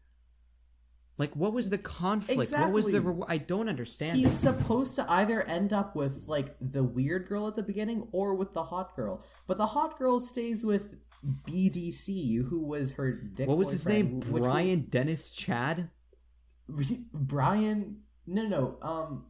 like 1.22 1.34
what 1.36 1.54
was 1.54 1.70
the 1.70 1.78
conflict 1.78 2.52
what 2.52 2.72
was 2.72 2.86
the 2.88 2.98
Exactly. 2.98 3.14
re- 3.20 3.26
i 3.28 3.38
don't 3.38 3.70
understand 3.70 4.18
He's 4.18 4.34
it. 4.34 4.38
supposed 4.38 4.96
to 4.96 5.06
either 5.10 5.44
end 5.44 5.72
up 5.72 5.96
with 5.96 6.24
like 6.28 6.56
the 6.60 6.84
weird 6.84 7.28
girl 7.30 7.48
at 7.48 7.56
the 7.56 7.64
beginning 7.64 8.08
or 8.12 8.34
with 8.36 8.54
the 8.54 8.64
hot 8.64 8.96
girl. 8.96 9.24
But 9.48 9.58
the 9.58 9.68
hot 9.68 9.98
girl 10.00 10.20
stays 10.20 10.66
with 10.66 10.84
BDC, 11.48 12.48
who 12.50 12.60
was 12.74 12.94
her 12.94 13.12
dick 13.12 13.48
what 13.48 13.58
was 13.58 13.70
his 13.70 13.88
name 13.88 14.20
brian 14.20 14.88
dennis 14.90 15.30
chad 15.30 15.90
Brian 17.14 18.02
no 18.26 18.44
no 18.44 18.78
um 18.82 19.26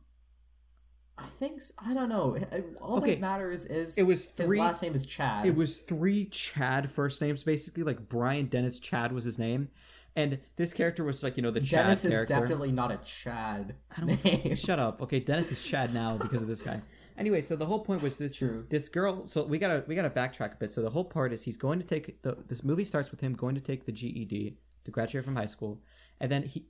I 1.18 1.26
think 1.40 1.62
I 1.86 1.94
don't 1.94 2.10
know. 2.10 2.36
All 2.82 2.98
Okay, 2.98 3.12
that 3.16 3.22
matters 3.22 3.66
is 3.66 3.98
it 3.98 4.04
was 4.04 4.30
his 4.38 4.50
last 4.50 4.82
name 4.82 4.96
is 4.96 5.06
Chad. 5.06 5.46
it 5.46 5.56
was 5.56 5.80
three 5.80 6.26
chad 6.26 6.90
first 6.90 7.22
names 7.22 7.44
basically 7.44 7.84
like 7.84 8.10
brian 8.10 8.46
dennis 8.48 8.80
chad 8.80 9.12
was 9.12 9.24
his 9.26 9.38
name 9.38 9.70
and 10.16 10.40
this 10.58 10.74
character 10.74 11.04
was 11.04 11.24
like 11.24 11.38
you 11.38 11.44
know 11.44 11.52
the 11.52 11.62
chad 11.62 11.86
Dennis 11.86 12.06
is 12.06 12.12
character. 12.12 12.34
definitely 12.34 12.72
not 12.72 12.92
a 12.92 12.98
Chad 12.98 13.76
I 13.96 14.02
don't 14.02 14.24
name. 14.26 14.56
shut 14.56 14.80
up. 14.80 15.02
Okay 15.02 15.20
dennis 15.20 15.52
is 15.52 15.62
chad 15.62 15.94
now 15.94 16.18
because 16.18 16.42
of 16.42 16.48
this 16.48 16.62
guy. 16.62 16.82
Anyway 17.18 17.42
so 17.42 17.56
the 17.56 17.66
whole 17.66 17.80
point 17.80 18.02
was 18.02 18.18
this 18.18 18.36
True. 18.38 18.66
this 18.70 18.90
girl 18.90 19.28
so 19.28 19.44
we 19.44 19.60
gotta 19.60 19.84
we 19.86 19.96
gotta 19.96 20.10
backtrack 20.10 20.54
a 20.54 20.56
bit. 20.56 20.74
So 20.74 20.82
the 20.82 20.90
whole 20.90 21.04
part 21.04 21.34
is 21.34 21.44
he's 21.44 21.58
going 21.58 21.78
to 21.80 21.86
take 21.86 22.22
the 22.24 22.38
this 22.48 22.64
movie 22.64 22.86
starts 22.86 23.12
with 23.12 23.20
him 23.20 23.34
going 23.34 23.54
to 23.54 23.62
take 23.62 23.86
the 23.86 23.92
ged 23.92 24.56
to 24.86 24.92
graduate 24.92 25.26
from 25.26 25.36
high 25.36 25.46
school. 25.46 25.82
And 26.20 26.32
then 26.32 26.44
he 26.44 26.66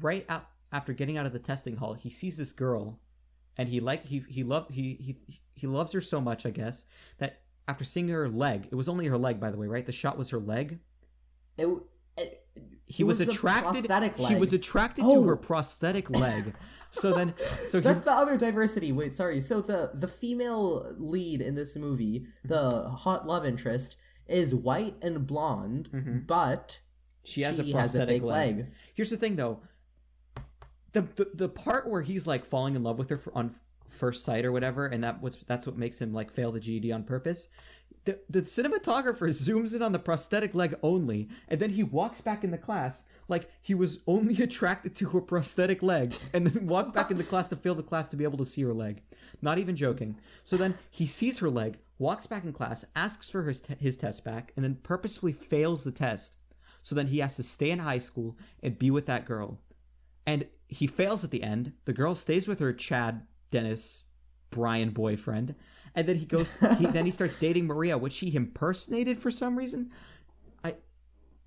right 0.00 0.24
out 0.28 0.46
after 0.72 0.92
getting 0.92 1.18
out 1.18 1.26
of 1.26 1.32
the 1.32 1.38
testing 1.38 1.76
hall 1.76 1.92
he 1.94 2.08
sees 2.08 2.36
this 2.36 2.52
girl 2.52 3.00
and 3.58 3.68
he 3.68 3.80
like 3.80 4.06
he 4.06 4.24
he 4.28 4.44
love 4.44 4.66
he 4.70 4.94
he 5.00 5.36
he 5.52 5.66
loves 5.66 5.92
her 5.92 6.00
so 6.00 6.20
much 6.20 6.46
i 6.46 6.50
guess 6.50 6.86
that 7.18 7.42
after 7.68 7.84
seeing 7.84 8.08
her 8.08 8.28
leg 8.28 8.68
it 8.70 8.74
was 8.74 8.88
only 8.88 9.06
her 9.06 9.18
leg 9.18 9.38
by 9.38 9.50
the 9.50 9.56
way 9.56 9.66
right? 9.66 9.84
The 9.84 9.92
shot 9.92 10.16
was 10.16 10.30
her 10.30 10.38
leg. 10.38 10.78
It, 11.58 11.66
it, 11.66 11.78
he 12.92 13.02
it 13.02 13.06
was, 13.06 13.20
attracted 13.20 13.90
he 14.28 14.34
was 14.36 14.52
attracted 14.52 15.02
to 15.02 15.08
Oh. 15.08 15.22
her 15.24 15.36
prosthetic 15.36 16.10
leg 16.10 16.54
so 16.90 17.12
then 17.12 17.34
so 17.68 17.78
he, 17.78 17.82
That's 17.82 18.02
the 18.02 18.12
other 18.12 18.36
diversity. 18.36 18.92
Wait, 18.92 19.14
sorry. 19.14 19.40
So 19.40 19.60
the 19.62 19.90
the 19.94 20.06
female 20.08 20.94
lead 20.98 21.40
in 21.40 21.54
this 21.54 21.74
movie, 21.74 22.26
the 22.44 22.88
hot 22.90 23.26
love 23.26 23.46
interest, 23.46 23.96
is 24.26 24.54
white 24.54 24.96
and 25.00 25.26
blonde, 25.26 25.88
Mhm. 25.90 26.26
but 26.26 26.80
she 27.24 27.40
has 27.42 27.58
a 27.58 27.64
she 27.64 27.72
prosthetic 27.72 28.16
fake 28.16 28.22
leg. 28.22 28.56
leg. 28.56 28.66
Here's 28.94 29.08
the 29.10 29.16
thing, 29.16 29.36
though. 29.36 29.60
The, 30.92 31.02
the 31.16 31.30
the 31.32 31.48
part 31.48 31.88
where 31.88 32.02
he's 32.02 32.26
like 32.26 32.44
falling 32.44 32.76
in 32.76 32.82
love 32.82 32.98
with 32.98 33.08
her 33.08 33.16
for, 33.16 33.34
on 33.34 33.54
first 33.88 34.22
sight 34.24 34.44
or 34.44 34.52
whatever, 34.52 34.84
and 34.86 35.02
that 35.02 35.22
what's 35.22 35.38
that's 35.46 35.66
what 35.66 35.78
makes 35.78 35.98
him 35.98 36.12
like 36.12 36.30
fail 36.30 36.52
the 36.52 36.60
GED 36.60 36.92
on 36.92 37.04
purpose. 37.04 37.48
The, 38.04 38.18
the 38.28 38.42
cinematographer 38.42 39.28
zooms 39.28 39.74
in 39.74 39.82
on 39.82 39.92
the 39.92 39.98
prosthetic 39.98 40.54
leg 40.54 40.74
only, 40.82 41.28
and 41.48 41.60
then 41.60 41.70
he 41.70 41.84
walks 41.84 42.20
back 42.20 42.42
in 42.42 42.50
the 42.50 42.58
class 42.58 43.04
like 43.28 43.48
he 43.60 43.74
was 43.74 43.98
only 44.06 44.42
attracted 44.42 44.96
to 44.96 45.10
her 45.10 45.20
prosthetic 45.20 45.82
leg, 45.82 46.14
and 46.32 46.46
then 46.46 46.66
walked 46.66 46.94
back 46.94 47.10
in 47.10 47.16
the 47.16 47.24
class 47.24 47.48
to 47.48 47.56
fail 47.56 47.74
the 47.74 47.82
class 47.82 48.08
to 48.08 48.16
be 48.16 48.24
able 48.24 48.38
to 48.38 48.46
see 48.46 48.62
her 48.62 48.74
leg. 48.74 49.02
Not 49.40 49.58
even 49.58 49.76
joking. 49.76 50.18
So 50.42 50.56
then 50.56 50.78
he 50.90 51.06
sees 51.06 51.38
her 51.38 51.50
leg, 51.50 51.78
walks 51.98 52.26
back 52.26 52.44
in 52.44 52.52
class, 52.52 52.84
asks 52.96 53.30
for 53.30 53.44
his 53.44 53.60
te- 53.60 53.76
his 53.78 53.96
test 53.96 54.24
back, 54.24 54.52
and 54.56 54.64
then 54.64 54.78
purposefully 54.82 55.32
fails 55.32 55.84
the 55.84 55.92
test. 55.92 56.36
So 56.82 56.94
then 56.94 57.06
he 57.08 57.20
has 57.20 57.36
to 57.36 57.44
stay 57.44 57.70
in 57.70 57.78
high 57.78 57.98
school 57.98 58.36
and 58.62 58.78
be 58.78 58.90
with 58.90 59.06
that 59.06 59.24
girl. 59.24 59.58
And 60.26 60.46
he 60.66 60.86
fails 60.86 61.22
at 61.22 61.30
the 61.30 61.42
end. 61.42 61.72
The 61.84 61.92
girl 61.92 62.14
stays 62.14 62.48
with 62.48 62.58
her 62.58 62.72
Chad 62.72 63.26
Dennis 63.50 64.04
Brian 64.50 64.90
boyfriend. 64.90 65.54
And 65.94 66.06
then 66.08 66.16
he 66.16 66.24
goes 66.26 66.58
he, 66.78 66.86
then 66.86 67.04
he 67.04 67.10
starts 67.10 67.38
dating 67.38 67.66
Maria, 67.66 67.98
which 67.98 68.18
he 68.18 68.34
impersonated 68.34 69.18
for 69.18 69.30
some 69.30 69.56
reason. 69.56 69.90
I 70.64 70.76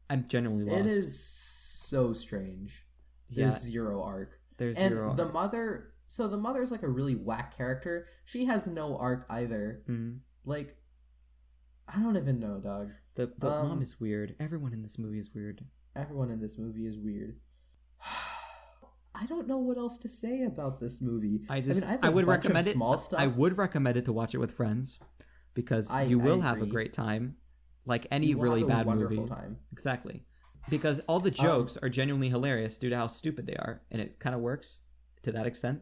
I'm 0.10 0.28
genuinely 0.28 0.66
lost. 0.72 0.82
It 0.82 0.86
is 0.88 1.20
so 1.20 2.14
strange. 2.14 2.86
Yeah. 3.30 3.50
There's 3.50 3.62
zero 3.62 4.04
arc. 4.04 4.40
There's 4.58 4.78
and 4.78 4.94
zero. 4.94 5.14
the 5.16 5.26
mother 5.30 5.94
So 6.08 6.28
the 6.28 6.38
mother 6.38 6.62
is 6.62 6.72
like 6.72 6.84
a 6.84 6.88
really 6.88 7.16
whack 7.16 7.58
character. 7.58 8.06
She 8.26 8.46
has 8.46 8.68
no 8.68 8.98
arc 8.98 9.26
either. 9.30 9.82
Mhm. 9.88 10.20
Like, 10.46 10.78
I 11.88 12.00
don't 12.02 12.16
even 12.18 12.40
know, 12.40 12.60
dog. 12.60 12.92
The 13.16 13.34
the 13.40 13.50
Um, 13.50 13.70
mom 13.70 13.82
is 13.82 14.00
weird. 14.00 14.36
Everyone 14.40 14.74
in 14.74 14.84
this 14.84 15.00
movie 15.00 15.18
is 15.20 15.34
weird. 15.34 15.66
Everyone 15.96 16.30
in 16.30 16.40
this 16.40 16.58
movie 16.58 16.86
is 16.86 17.00
weird. 17.00 17.40
I 19.20 19.26
don't 19.26 19.48
know 19.48 19.58
what 19.58 19.78
else 19.78 19.98
to 20.00 20.10
say 20.10 20.44
about 20.44 20.80
this 20.80 21.02
movie. 21.02 21.42
I 21.50 21.62
just 21.62 21.84
I, 21.84 21.88
mean, 21.92 22.00
I, 22.04 22.08
I 22.08 22.10
would 22.10 22.28
recommend 22.28 22.68
it. 22.68 22.74
Small 22.74 22.98
stuff. 22.98 23.20
I 23.20 23.28
would 23.28 23.58
recommend 23.58 23.98
it 23.98 24.06
to 24.06 24.14
watch 24.14 24.36
it 24.36 24.40
with 24.40 24.52
friends 24.52 25.00
because 25.54 25.90
I- 25.90 26.04
you 26.04 26.20
will 26.20 26.42
have 26.42 26.62
a 26.62 26.66
great 26.66 26.94
time, 26.94 27.36
like 27.86 28.08
any 28.12 28.28
You 28.28 28.40
really 28.40 28.62
have 28.62 28.70
a 28.70 28.74
bad 28.74 28.86
wonderful 28.86 29.18
movie. 29.18 29.30
Time. 29.30 29.58
Exactly, 29.72 30.24
because 30.70 31.00
all 31.02 31.20
the 31.20 31.30
Um, 31.40 31.46
jokes 31.46 31.78
are 31.78 31.90
genuinely 31.90 32.30
hilarious 32.30 32.78
due 32.78 32.90
to 32.90 32.96
how 32.96 33.08
stupid 33.08 33.46
they 33.48 33.56
are, 33.56 33.82
and 33.92 34.02
it 34.02 34.20
kind 34.20 34.36
of 34.36 34.42
works 34.42 34.82
to 35.24 35.32
that 35.32 35.46
extent. 35.46 35.82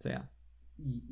So 0.00 0.08
yeah, 0.08 0.22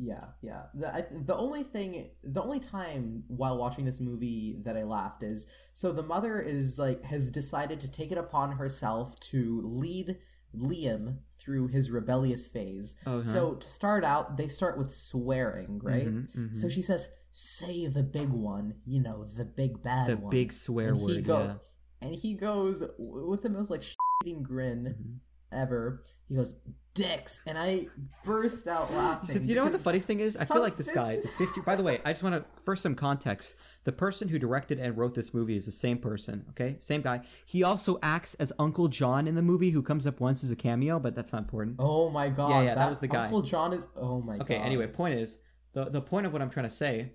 Yeah, 0.00 0.24
yeah. 0.42 0.62
The, 0.74 0.94
I, 0.94 1.06
the 1.12 1.36
only 1.36 1.62
thing, 1.62 2.08
the 2.24 2.42
only 2.42 2.58
time 2.58 3.24
while 3.28 3.58
watching 3.58 3.84
this 3.84 4.00
movie 4.00 4.60
that 4.64 4.76
I 4.78 4.84
laughed 4.84 5.22
is 5.22 5.46
so 5.74 5.92
the 5.92 6.02
mother 6.02 6.40
is 6.40 6.78
like 6.78 7.04
has 7.04 7.30
decided 7.30 7.78
to 7.80 7.88
take 7.90 8.10
it 8.10 8.16
upon 8.18 8.52
herself 8.52 9.18
to 9.32 9.60
lead 9.62 10.16
Liam 10.56 11.18
through 11.38 11.68
his 11.68 11.90
rebellious 11.90 12.46
phase. 12.46 12.96
Oh, 13.06 13.18
huh. 13.18 13.24
So 13.24 13.54
to 13.54 13.68
start 13.68 14.04
out, 14.04 14.36
they 14.36 14.48
start 14.48 14.76
with 14.78 14.90
swearing, 14.90 15.78
right? 15.82 16.06
Mhm, 16.06 16.34
mhm. 16.36 16.56
So 16.56 16.68
she 16.68 16.82
says, 16.82 17.10
"Say 17.32 17.86
the 17.86 18.02
big 18.02 18.30
one," 18.30 18.74
you 18.84 19.00
know, 19.00 19.24
the 19.24 19.44
big 19.44 19.82
bad 19.82 20.08
the 20.10 20.16
one. 20.16 20.30
big 20.30 20.52
swear 20.52 20.88
and 20.88 20.96
he 20.96 21.04
word. 21.16 21.24
go- 21.24 21.38
yeah. 21.44 21.54
and 22.00 22.14
he 22.14 22.34
goes 22.34 22.82
with 22.98 23.42
the 23.42 23.50
most 23.50 23.70
like 23.70 23.82
shitting 23.82 24.42
grin 24.42 24.84
Mhm. 25.00 25.18
Ever. 25.52 26.00
He 26.28 26.34
goes, 26.34 26.56
"Dicks," 26.94 27.42
and 27.46 27.58
I 27.58 27.86
burst 28.24 28.68
out 28.68 28.92
laughing. 28.92 29.30
Said, 29.30 29.46
you 29.46 29.54
know 29.54 29.64
what 29.64 29.72
the 29.72 29.78
funny 29.78 30.00
thing 30.00 30.20
is? 30.20 30.36
I 30.36 30.44
feel 30.44 30.60
like 30.60 30.76
this 30.76 30.90
guy 30.90 31.12
is 31.12 31.24
50 31.24 31.44
50. 31.44 31.60
By 31.62 31.76
the 31.76 31.82
way, 31.82 32.00
I 32.04 32.12
just 32.12 32.22
want 32.22 32.34
to, 32.34 32.44
first 32.62 32.82
some 32.82 32.94
context, 32.94 33.54
the 33.84 33.92
person 33.92 34.28
who 34.28 34.38
directed 34.38 34.78
and 34.78 34.96
wrote 34.96 35.14
this 35.14 35.32
movie 35.32 35.56
is 35.56 35.66
the 35.66 35.72
same 35.72 35.98
person, 35.98 36.44
okay? 36.50 36.76
Same 36.80 37.02
guy. 37.02 37.22
He 37.46 37.62
also 37.62 37.98
acts 38.02 38.34
as 38.34 38.52
Uncle 38.58 38.88
John 38.88 39.26
in 39.26 39.34
the 39.34 39.42
movie, 39.42 39.70
who 39.70 39.82
comes 39.82 40.06
up 40.06 40.20
once 40.20 40.44
as 40.44 40.50
a 40.50 40.56
cameo, 40.56 40.98
but 40.98 41.14
that's 41.14 41.32
not 41.32 41.42
important. 41.42 41.76
Oh 41.78 42.10
my 42.10 42.28
god! 42.28 42.50
Yeah, 42.50 42.62
yeah, 42.62 42.74
that 42.74 42.90
was 42.90 43.00
the 43.00 43.08
guy. 43.08 43.24
Uncle 43.24 43.42
John 43.42 43.72
is. 43.72 43.88
Oh 43.96 44.20
my 44.20 44.34
okay, 44.34 44.38
god. 44.38 44.44
Okay, 44.44 44.56
anyway, 44.56 44.86
point 44.86 45.18
is, 45.18 45.38
the, 45.72 45.86
the 45.86 46.00
point 46.00 46.26
of 46.26 46.32
what 46.32 46.42
I'm 46.42 46.50
trying 46.50 46.68
to 46.68 46.74
say 46.74 47.12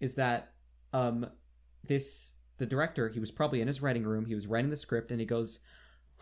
is 0.00 0.14
that 0.16 0.52
um, 0.92 1.26
this, 1.86 2.32
the 2.58 2.66
director, 2.66 3.08
he 3.08 3.20
was 3.20 3.30
probably 3.30 3.60
in 3.60 3.68
his 3.68 3.80
writing 3.80 4.04
room, 4.04 4.26
he 4.26 4.34
was 4.34 4.46
writing 4.46 4.70
the 4.70 4.76
script, 4.76 5.10
and 5.10 5.20
he 5.20 5.26
goes, 5.26 5.60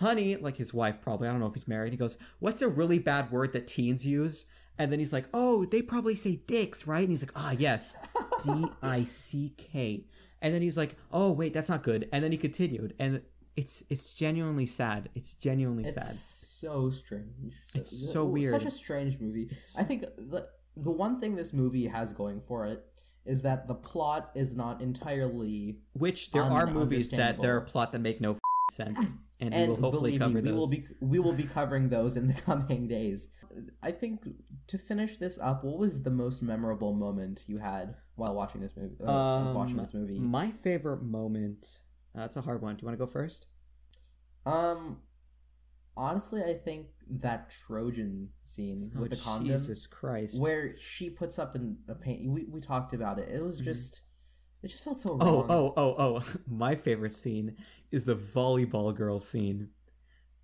honey, 0.01 0.37
like 0.37 0.57
his 0.57 0.73
wife 0.73 0.97
probably, 1.03 1.29
I 1.29 1.31
don't 1.31 1.41
know 1.41 1.47
if 1.47 1.55
he's 1.55 1.69
married, 1.69 1.93
he 1.93 1.99
goes, 1.99 2.17
what's 2.39 2.63
a 2.63 2.69
really 2.69 2.99
bad 2.99 3.31
word 3.31 3.53
that 3.53 3.67
teens 3.67 4.05
use? 4.05 4.47
And 4.79 4.91
then 4.91 4.99
he's 4.99 5.13
like, 5.13 5.27
oh, 5.35 5.67
they 5.67 5.83
probably 5.83 6.15
say 6.15 6.37
dicks, 6.47 6.87
right? 6.87 7.03
And 7.03 7.11
he's 7.11 7.23
like, 7.23 7.33
ah, 7.37 7.51
yes, 7.51 7.97
D 8.45 8.65
I 8.83 9.05
C 9.05 9.55
K. 9.59 10.07
And 10.41 10.55
then 10.55 10.63
he's 10.63 10.79
like, 10.79 10.97
oh, 11.13 11.31
wait, 11.31 11.53
that's 11.53 11.69
not 11.69 11.83
good. 11.83 12.09
And 12.13 12.25
then 12.25 12.33
he 12.33 12.39
continued, 12.39 12.95
and 12.99 13.21
it's 13.57 13.83
it's 13.91 14.15
genuinely 14.15 14.65
sad. 14.65 15.11
It's 15.15 15.35
genuinely 15.35 15.85
sad. 15.85 15.97
It's 15.99 16.07
sad. 16.07 16.17
so 16.17 16.89
strange. 16.89 17.55
It's 17.75 18.11
so 18.11 18.25
weird. 18.25 18.55
Such 18.55 18.65
a 18.65 18.71
strange 18.71 19.21
movie. 19.21 19.51
I 19.79 19.83
think 19.83 20.07
the 20.17 20.49
the 20.79 20.91
one 20.91 21.21
thing 21.21 21.35
this 21.35 21.53
movie 21.53 21.87
has 21.87 22.15
going 22.15 22.41
for 22.41 22.65
it 22.67 22.83
is 23.27 23.43
that 23.43 23.69
the 23.69 23.75
plot 23.75 24.31
is 24.35 24.57
not 24.57 24.81
entirely. 24.81 25.81
Which 25.93 26.31
there 26.31 26.43
are 26.43 26.67
movies 26.67 27.11
that 27.11 27.43
there 27.43 27.57
are 27.57 27.61
plot 27.61 27.93
that 27.93 27.99
make 27.99 28.19
no 28.19 28.39
sense, 28.71 28.97
and, 29.41 29.53
And 29.55 29.63
we 29.73 29.77
will 29.77 29.81
hopefully 29.91 30.19
cover 30.19 30.35
me, 30.35 30.41
we 30.43 30.49
those. 30.51 30.59
will 30.59 30.69
be 30.69 30.85
we 31.01 31.19
will 31.19 31.33
be 31.33 31.45
covering 31.45 31.89
those 31.89 32.17
in 32.17 32.29
the 32.29 32.35
coming 32.49 32.89
days. 32.89 33.29
I 33.83 33.91
think 33.93 34.27
to 34.69 34.79
finish 34.79 35.17
this 35.17 35.39
up, 35.41 35.65
what 35.65 35.79
was 35.79 36.03
the 36.03 36.11
most 36.11 36.41
memorable 36.43 36.93
moment 36.95 37.45
you 37.47 37.59
had 37.59 37.95
while 38.15 38.35
watching 38.35 38.61
this 38.61 38.77
movie? 38.77 38.97
Uh, 39.05 39.11
Um, 39.11 39.55
watching 39.55 39.77
this 39.77 39.93
movie. 39.95 40.19
My 40.19 40.51
favorite 40.63 41.03
moment. 41.03 41.67
Uh, 42.15 42.21
that's 42.21 42.37
a 42.37 42.41
hard 42.43 42.61
one. 42.63 42.77
Do 42.77 42.83
you 42.83 42.87
want 42.87 42.99
to 42.99 43.05
go 43.05 43.11
first? 43.11 43.47
Um, 44.47 44.99
honestly, 45.97 46.43
I 46.43 46.55
think 46.55 46.87
that 47.09 47.51
Trojan 47.51 48.29
scene 48.43 48.91
with 48.95 49.13
oh, 49.13 49.17
the 49.17 49.23
condom, 49.23 49.49
Jesus 49.49 49.87
Christ! 49.87 50.41
where 50.41 50.73
she 50.81 51.11
puts 51.11 51.39
up 51.39 51.57
in 51.57 51.77
a 51.89 51.95
paint. 51.95 52.31
We 52.31 52.45
we 52.45 52.61
talked 52.61 52.93
about 52.93 53.19
it. 53.19 53.29
It 53.29 53.43
was 53.43 53.61
Mhm. 53.61 53.65
just, 53.65 54.01
it 54.63 54.69
just 54.69 54.85
felt 54.85 55.01
so 55.01 55.17
oh, 55.21 55.43
wrong. 55.43 55.47
oh, 55.49 55.73
oh, 55.77 55.95
oh! 55.99 56.25
My 56.49 56.75
favorite 56.75 57.15
scene 57.15 57.57
is 57.91 58.05
the 58.05 58.17
volleyball 58.17 58.95
girl 58.95 59.21
scene. 59.21 59.69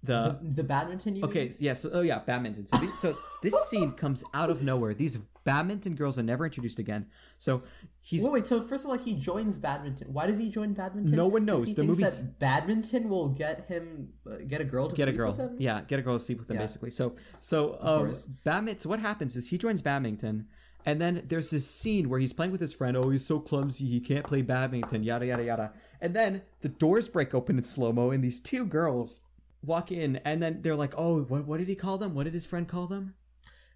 The, 0.03 0.39
the, 0.41 0.63
the 0.63 0.65
badminton. 0.65 1.17
You 1.17 1.25
okay, 1.25 1.47
mean? 1.47 1.55
yeah. 1.59 1.73
So, 1.73 1.91
oh 1.93 2.01
yeah, 2.03 2.21
badminton. 2.21 2.67
So, 2.69 2.77
these, 2.79 2.99
so 2.99 3.17
this 3.43 3.55
scene 3.69 3.93
comes 3.93 4.23
out 4.35 4.51
of 4.51 4.63
nowhere. 4.63 4.95
These 4.95 5.19
badminton 5.45 5.95
girls 5.95 6.19
are 6.19 6.23
never 6.23 6.45
introduced 6.45 6.79
again. 6.79 7.07
So 7.39 7.63
he's 8.01 8.23
Wait, 8.23 8.33
wait. 8.33 8.47
So 8.47 8.61
first 8.61 8.85
of 8.85 8.91
all, 8.91 8.99
he 8.99 9.15
joins 9.15 9.59
badminton. 9.59 10.13
Why 10.13 10.27
does 10.27 10.39
he 10.39 10.49
join 10.49 10.75
badminton? 10.75 11.17
No 11.17 11.27
one 11.27 11.45
knows. 11.45 11.67
He 11.67 11.73
The 11.73 11.83
thinks 11.83 11.99
movie's- 11.99 12.21
that 12.21 12.39
badminton 12.39 13.09
will 13.09 13.29
get 13.31 13.67
him 13.69 14.11
uh, 14.31 14.37
get 14.47 14.61
a 14.61 14.65
girl 14.65 14.89
to 14.89 14.95
get 14.95 15.09
a 15.09 15.13
girl. 15.13 15.33
with 15.33 15.41
him. 15.41 15.57
Yeah, 15.59 15.81
get 15.83 15.99
a 15.99 16.03
girl 16.03 16.19
to 16.19 16.25
sleep 16.25 16.39
with 16.39 16.51
him 16.51 16.57
Yeah. 16.57 16.63
basically. 16.63 16.91
So 16.91 17.15
so 17.41 17.79
um 17.81 18.13
badminton 18.45 18.81
so 18.81 18.89
what 18.89 19.01
happens 19.01 19.37
is 19.37 19.49
he 19.49 19.59
joins 19.59 19.83
badminton 19.83 20.47
and 20.87 21.01
then 21.01 21.25
there's 21.27 21.51
this 21.51 21.69
scene 21.69 22.09
where 22.09 22.21
he's 22.21 22.33
playing 22.33 22.53
with 22.53 22.61
his 22.61 22.73
friend. 22.73 22.97
Oh, 22.97 23.11
he's 23.11 23.27
so 23.27 23.41
clumsy, 23.41 23.85
he 23.85 24.01
can't 24.01 24.25
play 24.25 24.41
badminton, 24.41 25.03
yada 25.03 25.27
yada 25.27 25.45
yada. 25.45 25.73
And 26.01 26.15
then 26.15 26.43
the 26.63 26.69
doors 26.69 27.09
break 27.09 27.35
open 27.35 27.59
in 27.59 27.65
slow-mo 27.65 28.11
and 28.11 28.23
these 28.23 28.41
two 28.41 28.65
girls 28.65 29.21
walk 29.65 29.91
in 29.91 30.17
and 30.25 30.41
then 30.43 30.63
they're 30.63 30.77
like, 30.77 30.95
"Oh, 30.97 31.23
what 31.23 31.45
what 31.45 31.59
did 31.59 31.69
he 31.69 31.75
call 31.75 31.99
them? 31.99 32.15
What 32.15 32.25
did 32.25 32.35
his 32.35 32.47
friend 32.47 32.67
call 32.67 32.87
them?" 32.87 33.15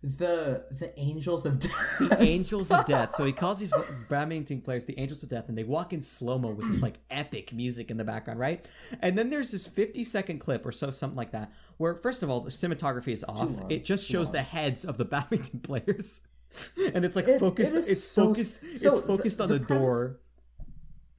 The 0.03 0.65
the 0.71 0.99
angels 0.99 1.45
of 1.45 1.59
death. 1.59 1.99
The 1.99 2.23
Angels 2.23 2.71
of 2.71 2.87
Death. 2.87 3.17
So 3.17 3.25
he 3.25 3.33
calls 3.33 3.59
these 3.59 3.73
badminton 4.09 4.63
players 4.63 4.87
the 4.87 4.99
Angels 4.99 5.23
of 5.23 5.29
Death, 5.29 5.51
and 5.51 5.59
they 5.59 5.65
walk 5.65 5.93
in 5.93 6.01
slow 6.01 6.39
mo 6.39 6.55
with 6.55 6.67
this 6.71 6.81
like 6.81 6.95
epic 7.11 7.53
music 7.53 7.91
in 7.91 7.99
the 7.99 8.05
background, 8.05 8.41
right? 8.41 8.67
And 9.01 9.19
then 9.19 9.29
there's 9.29 9.51
this 9.51 9.67
50 9.67 10.05
second 10.05 10.39
clip 10.39 10.65
or 10.65 10.73
so, 10.73 10.91
something 10.91 11.19
like 11.19 11.33
that, 11.33 11.53
where 11.77 11.97
first 11.97 12.23
of 12.23 12.31
all 12.31 12.41
the 12.41 12.51
cinematography 12.51 13.13
is 13.13 13.21
too 13.21 13.33
off. 13.33 13.51
It 13.69 13.85
just 13.85 14.07
shows 14.07 14.33
the 14.33 14.41
heads 14.41 14.87
of 14.87 14.97
the 14.97 15.05
badminton 15.05 15.61
players, 15.61 16.23
and 16.95 17.05
it's 17.05 17.17
like 17.17 17.29
It- 17.29 17.39
focused. 17.41 17.75
it 17.75 17.89
it's 17.89 18.05
so- 18.05 18.27
focused. 18.29 18.59
so 18.75 18.99
it's 18.99 19.07
focused 19.07 19.37
the- 19.39 19.43
on 19.45 19.49
the, 19.51 19.59
the 19.59 19.65
premise- 19.65 19.83
door. 19.83 20.21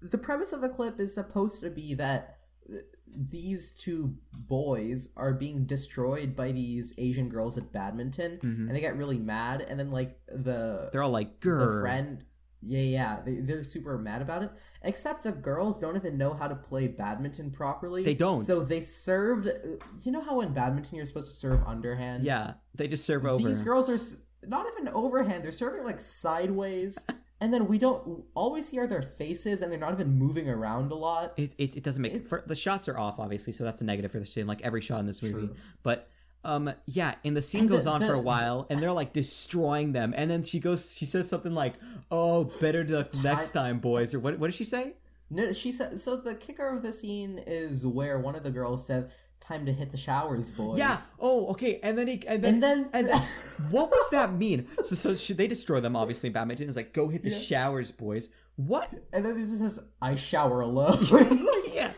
the 0.02 0.18
premise 0.18 0.52
of 0.54 0.62
the 0.62 0.70
clip 0.70 1.00
is 1.00 1.14
supposed 1.14 1.62
to 1.62 1.70
be 1.70 1.94
that 1.96 2.38
these 3.14 3.72
two 3.74 4.16
boys 4.34 5.10
are 5.18 5.34
being 5.34 5.66
destroyed 5.66 6.34
by 6.36 6.52
these 6.52 6.94
Asian 6.98 7.28
girls 7.30 7.58
at 7.58 7.72
badminton, 7.74 8.38
Mhm. 8.38 8.68
and 8.68 8.72
they 8.76 8.80
get 8.80 8.96
really 8.96 9.20
mad, 9.20 9.62
and 9.62 9.78
then 9.80 9.92
like 9.92 10.18
the 10.28 10.90
They're 10.92 11.04
all 11.04 11.10
like, 11.12 11.40
the 11.42 11.50
"Grr." 11.50 11.82
friend. 11.82 12.24
Yeah, 12.64 12.80
yeah, 12.82 13.22
they, 13.26 13.42
they're 13.42 13.64
super 13.64 13.98
mad 13.98 14.22
about 14.22 14.44
it. 14.44 14.52
Except 14.84 15.24
the 15.24 15.32
girls 15.32 15.80
don't 15.80 15.96
even 15.96 16.16
know 16.18 16.34
how 16.36 16.48
to 16.48 16.56
play 16.56 16.88
badminton 16.88 17.50
properly. 17.52 18.04
They 18.04 18.14
don't. 18.14 18.42
So 18.42 18.64
they 18.64 18.82
served. 18.82 19.50
You 20.04 20.12
know 20.12 20.22
how 20.22 20.40
in 20.42 20.54
badminton 20.54 20.96
you're 20.96 21.06
supposed 21.06 21.32
to 21.32 21.36
serve 21.38 21.64
underhand. 21.66 22.24
Yeah, 22.24 22.54
they 22.76 22.88
just 22.88 23.04
serve 23.04 23.26
over. 23.26 23.48
These 23.48 23.64
girls 23.64 23.90
are 23.90 23.98
not 24.48 24.66
even 24.72 24.88
overhand. 24.94 25.44
They're 25.44 25.52
serving 25.52 25.84
like 25.84 26.00
sideways, 26.00 27.06
and 27.40 27.54
then 27.54 27.68
we 27.68 27.78
don't. 27.78 28.24
All 28.34 28.52
we 28.54 28.62
see 28.62 28.80
are 28.80 28.88
their 28.88 29.02
faces, 29.02 29.62
and 29.62 29.72
they're 29.72 29.80
not 29.80 29.94
even 29.94 30.18
moving 30.18 30.50
around 30.50 30.92
a 30.92 30.96
lot. 30.96 31.34
it, 31.38 31.54
it, 31.58 31.78
it 31.78 31.84
doesn't 31.84 32.02
make 32.02 32.14
It- 32.14 32.28
for, 32.28 32.44
the 32.48 32.56
shots 32.56 32.88
are 32.90 32.98
off 32.98 33.20
obviously 33.20 33.54
so 33.54 33.64
that's 33.64 33.82
a 33.82 33.86
negative 33.86 34.12
for 34.12 34.20
the 34.20 34.26
scene 34.26 34.48
like 34.48 34.62
every 34.62 34.82
shot 34.82 35.00
in 35.00 35.06
this 35.06 35.22
movie 35.22 35.48
True. 35.48 35.56
but 35.84 36.10
um 36.44 36.74
yeah 36.86 37.16
and 37.24 37.36
the 37.38 37.42
scene 37.42 37.62
And 37.62 37.70
the- 37.70 37.76
goes 37.78 37.86
on 37.88 38.02
for 38.02 38.14
a 38.14 38.20
while 38.20 38.66
and 38.70 38.82
they're 38.82 38.92
like 38.92 39.14
destroying 39.14 39.92
them 39.92 40.14
and 40.18 40.30
then 40.32 40.44
she 40.44 40.60
goes 40.60 40.96
she 40.98 41.06
says 41.06 41.30
something 41.30 41.54
like 41.54 41.76
oh 42.10 42.46
better 42.60 42.84
luck 42.84 43.14
next 43.24 43.52
time 43.52 43.80
boys 43.80 44.14
or 44.14 44.20
what 44.20 44.40
what 44.40 44.48
does 44.48 44.56
she 44.56 44.64
say 44.64 44.94
No, 45.30 45.54
she 45.54 45.72
said. 45.72 46.00
So 46.02 46.16
the 46.18 46.36
kicker 46.36 46.68
of 46.76 46.82
the 46.84 46.92
scene 46.92 47.42
is 47.48 47.86
where 47.88 48.20
one 48.20 48.36
of 48.36 48.44
the 48.44 48.50
girls 48.52 48.86
says, 48.86 49.08
"Time 49.42 49.66
to 49.66 49.74
hit 49.74 49.92
the 49.92 49.98
showers, 49.98 50.52
boys." 50.52 50.78
yeah 50.78 50.98
oh 51.20 51.48
okay. 51.52 51.80
And 51.84 51.98
then 51.98 52.08
he 52.08 52.24
and 52.28 52.42
then 52.44 52.54
And 52.56 52.64
then 52.64 52.90
and 52.94 53.08
what 53.72 53.92
does 53.92 54.10
that 54.12 54.34
mean? 54.34 54.68
So 54.86 54.96
so 54.96 55.16
she, 55.16 55.34
they 55.34 55.48
destroy 55.48 55.80
them 55.82 55.96
obviously 55.96 56.30
badminton 56.30 56.70
is 56.70 56.76
like 56.76 56.94
go 56.94 57.10
hit 57.10 57.24
the 57.24 57.32
Yeah. 57.32 57.40
showers 57.40 57.92
boys. 57.92 58.30
What? 58.56 58.90
And 59.14 59.26
then 59.26 59.36
he 59.36 59.42
just 59.42 59.60
says, 59.60 59.80
"I 60.02 60.16
shower 60.16 60.62
alone." 60.62 60.98
yeah. 61.74 61.92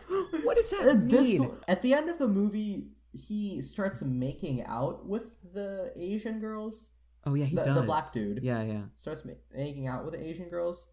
What 0.44 0.56
does 0.56 0.70
that 0.70 1.06
this 1.08 1.38
mean? 1.38 1.50
at 1.68 1.82
the 1.82 1.92
end 1.94 2.08
of 2.08 2.18
the 2.18 2.28
movie, 2.28 2.88
he 3.12 3.60
starts 3.62 4.00
making 4.02 4.64
out 4.64 5.06
with 5.06 5.26
the 5.52 5.92
Asian 5.96 6.40
girls. 6.40 6.90
oh 7.26 7.34
yeah 7.34 7.44
he 7.44 7.54
the, 7.56 7.64
does. 7.64 7.74
the 7.76 7.82
black 7.82 8.12
dude. 8.12 8.40
Yeah 8.42 8.62
yeah. 8.62 8.82
Starts 8.96 9.24
ma- 9.24 9.32
making 9.54 9.86
out 9.88 10.04
with 10.04 10.14
the 10.14 10.22
Asian 10.24 10.48
girls. 10.48 10.90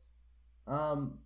Um, 0.67 1.19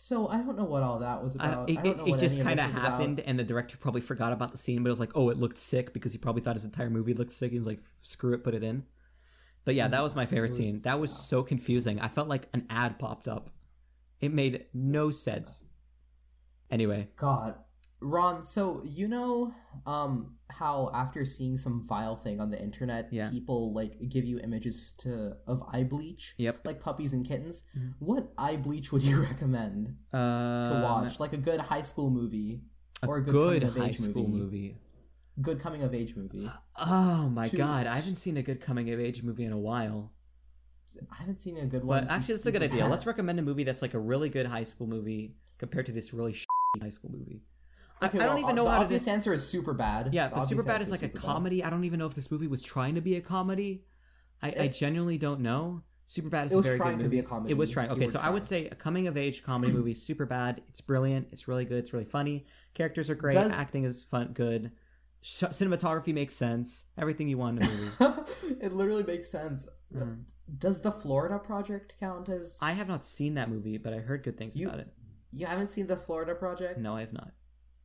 so 0.00 0.28
I 0.28 0.36
don't 0.36 0.56
know 0.56 0.62
what 0.62 0.84
all 0.84 1.00
that 1.00 1.24
was 1.24 1.34
about. 1.34 1.68
I 1.68 1.72
it, 1.72 1.74
don't 1.74 1.86
it, 1.86 1.96
know 1.96 2.06
it 2.06 2.10
what 2.10 2.20
just 2.20 2.40
kind 2.40 2.60
of 2.60 2.68
is 2.68 2.76
about. 2.76 2.92
happened, 2.92 3.18
and 3.18 3.36
the 3.36 3.42
director 3.42 3.76
probably 3.76 4.00
forgot 4.00 4.32
about 4.32 4.52
the 4.52 4.58
scene, 4.58 4.84
but 4.84 4.90
it 4.90 4.92
was 4.92 5.00
like, 5.00 5.10
oh, 5.16 5.28
it 5.28 5.38
looked 5.38 5.58
sick 5.58 5.92
because 5.92 6.12
he 6.12 6.18
probably 6.18 6.40
thought 6.40 6.54
his 6.54 6.64
entire 6.64 6.88
movie 6.88 7.14
looked 7.14 7.32
sick. 7.32 7.50
He's 7.50 7.66
like, 7.66 7.80
screw 8.00 8.32
it, 8.32 8.44
put 8.44 8.54
it 8.54 8.62
in. 8.62 8.84
But 9.64 9.74
yeah, 9.74 9.88
that 9.88 10.00
was 10.00 10.14
my 10.14 10.24
favorite 10.24 10.52
It 10.52 10.54
scene. 10.54 10.80
That 10.84 11.00
was 11.00 11.10
so 11.10 11.42
confusing. 11.42 11.98
I 11.98 12.06
felt 12.06 12.28
like 12.28 12.46
an 12.54 12.64
ad 12.70 13.00
popped 13.00 13.26
up. 13.26 13.50
It 14.20 14.32
made 14.32 14.66
no 14.72 15.10
sense. 15.10 15.62
Anyway, 16.70 17.08
God, 17.16 17.56
Ron, 18.00 18.44
so 18.44 18.82
you 18.84 19.08
know 19.08 19.52
um 19.86 20.34
how 20.50 20.90
after 20.94 21.24
seeing 21.24 21.56
some 21.56 21.86
vile 21.86 22.16
thing 22.16 22.40
on 22.40 22.50
the 22.50 22.60
internet, 22.60 23.08
Yeah. 23.12 23.30
people 23.30 23.72
like 23.74 23.98
give 24.08 24.24
you 24.24 24.38
images 24.40 24.94
to 24.98 25.36
of 25.46 25.62
eye 25.72 25.84
bleach, 25.84 26.34
Yep. 26.38 26.60
like 26.64 26.80
puppies 26.80 27.12
and 27.12 27.26
kittens. 27.26 27.64
Mhm. 27.76 27.94
What 27.98 28.32
eye 28.38 28.56
bleach 28.56 28.92
would 28.92 29.02
you 29.08 29.20
recommend 29.20 29.96
Uh, 30.12 30.64
to 30.68 30.80
watch? 30.82 31.20
Like 31.20 31.32
a 31.32 31.38
good 31.38 31.60
high 31.60 31.82
school 31.82 32.10
movie 32.10 32.62
or 33.06 33.18
a 33.18 33.22
good, 33.22 33.32
good 33.32 33.62
coming 33.62 33.68
of 33.68 33.76
high 33.82 33.88
age 33.88 33.98
school 33.98 34.26
movie. 34.28 34.38
movie. 34.42 34.78
Good 35.40 35.60
coming 35.60 35.82
of 35.82 35.94
age 35.94 36.16
movie. 36.16 36.50
Oh 36.76 37.28
my 37.28 37.48
god, 37.48 37.86
I 37.86 37.94
haven't 37.96 38.16
seen 38.16 38.36
a 38.36 38.42
good 38.42 38.60
coming 38.60 38.90
of 38.90 38.98
age 38.98 39.22
movie 39.22 39.44
in 39.44 39.52
a 39.52 39.58
while. 39.58 40.12
I 41.12 41.16
haven't 41.16 41.40
seen 41.40 41.56
a 41.58 41.66
good 41.66 41.84
one. 41.84 42.04
But 42.04 42.10
actually, 42.10 42.34
that's 42.34 42.46
a 42.46 42.52
good 42.52 42.62
idea. 42.62 42.88
Let's 42.88 43.06
recommend 43.06 43.38
a 43.38 43.42
movie 43.42 43.62
that's 43.62 43.82
like 43.82 43.94
a 43.94 43.98
really 44.00 44.30
good 44.30 44.46
high 44.46 44.64
school 44.64 44.86
movie 44.86 45.36
compared 45.58 45.86
to 45.86 45.92
this 45.92 46.12
really 46.14 46.34
high 46.80 46.88
school 46.88 47.10
movie. 47.12 47.42
I, 48.00 48.06
Okay, 48.06 48.18
I 48.18 48.22
don't 48.26 48.34
well, 48.36 48.44
even 48.44 48.54
know 48.56 48.64
the 48.64 48.70
how 48.70 48.78
to. 48.78 48.82
obvious 48.84 49.08
answer 49.08 49.32
is 49.32 49.42
Superbad. 49.42 50.10
Yeah, 50.12 50.28
The 50.28 50.36
but 50.36 50.48
Superbad 50.48 50.68
answer 50.68 50.82
is 50.84 50.90
like 50.90 51.02
a 51.02 51.08
comedy. 51.08 51.64
I 51.64 51.70
don't 51.70 51.84
even 51.84 51.98
know 51.98 52.06
if 52.06 52.14
this 52.14 52.30
movie 52.30 52.46
was 52.46 52.62
trying 52.62 52.94
to 52.94 53.00
be 53.00 53.16
a 53.16 53.20
comedy. 53.20 53.84
I, 54.42 54.54
I 54.58 54.68
genuinely 54.68 55.18
don't 55.18 55.40
know. 55.40 55.82
Superbad 56.06 56.46
is 56.46 56.52
It 56.52 56.56
was 56.56 56.66
a 56.66 56.68
very 56.70 56.78
trying 56.78 56.98
to 57.00 57.08
be 57.08 57.18
a 57.18 57.22
comedy. 57.22 57.50
It 57.52 57.56
was 57.58 57.70
trying. 57.70 57.90
Okay, 57.90 58.08
so 58.08 58.18
I 58.20 58.30
would 58.30 58.44
say 58.46 58.66
a 58.68 58.74
coming 58.74 59.08
of 59.08 59.16
age 59.16 59.42
comedy 59.42 59.72
movie. 59.72 59.94
Superbad. 59.94 60.58
It's 60.68 60.80
brilliant. 60.80 61.28
It's 61.32 61.48
really 61.48 61.64
good. 61.64 61.78
It's 61.78 61.92
really 61.92 62.04
funny. 62.06 62.46
Characters 62.74 63.10
are 63.10 63.14
great. 63.14 63.34
Does- 63.34 63.52
Acting 63.52 63.84
is 63.84 64.04
fun. 64.04 64.32
Good. 64.32 64.70
Sh- 65.20 65.44
cinematography 65.44 66.14
makes 66.14 66.34
sense. 66.34 66.84
Everything 66.96 67.28
you 67.28 67.36
want 67.36 67.60
in 67.60 67.66
a 67.66 67.70
movie. 67.70 68.24
it 68.60 68.72
literally 68.72 69.02
makes 69.02 69.28
sense. 69.28 69.68
Mhm. 69.94 70.22
Does 70.56 70.80
the 70.80 70.92
Florida 70.92 71.38
Project 71.38 71.94
count 72.00 72.28
as? 72.30 72.58
I 72.62 72.72
have 72.72 72.88
not 72.88 73.04
seen 73.04 73.34
that 73.34 73.50
movie, 73.50 73.76
but 73.76 73.92
I 73.92 73.98
heard 73.98 74.22
good 74.22 74.38
things 74.38 74.56
You- 74.56 74.68
about 74.68 74.80
it. 74.80 74.88
You 75.32 75.44
haven't 75.44 75.68
seen 75.68 75.88
the 75.88 75.96
Florida 75.96 76.34
Project? 76.34 76.78
No, 76.78 76.96
I 76.96 77.00
have 77.00 77.12
not. 77.12 77.32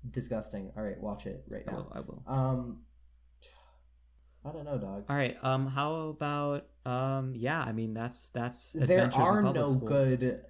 Disgusting. 0.10 0.72
All 0.76 0.84
right, 0.84 1.00
watch 1.00 1.26
it 1.26 1.44
right 1.50 1.64
I 1.68 1.72
now. 1.72 1.78
will. 1.78 1.92
I 1.94 2.00
will. 2.02 2.24
Um, 2.28 2.78
I 4.46 4.52
don't 4.52 4.66
know, 4.66 4.78
dog. 4.78 5.06
All 5.10 5.16
right. 5.16 5.38
Um. 5.42 5.68
How 5.68 5.94
about 6.10 6.68
um. 6.86 7.34
Yeah. 7.36 7.62
I 7.62 7.72
mean, 7.72 7.94
that's 7.94 8.28
that's. 8.30 8.74
There 8.74 8.84
Adventures 9.06 9.16
in 9.16 9.22
are 9.22 9.42
no 9.54 9.68
School. 9.72 9.88
good. 9.88 10.42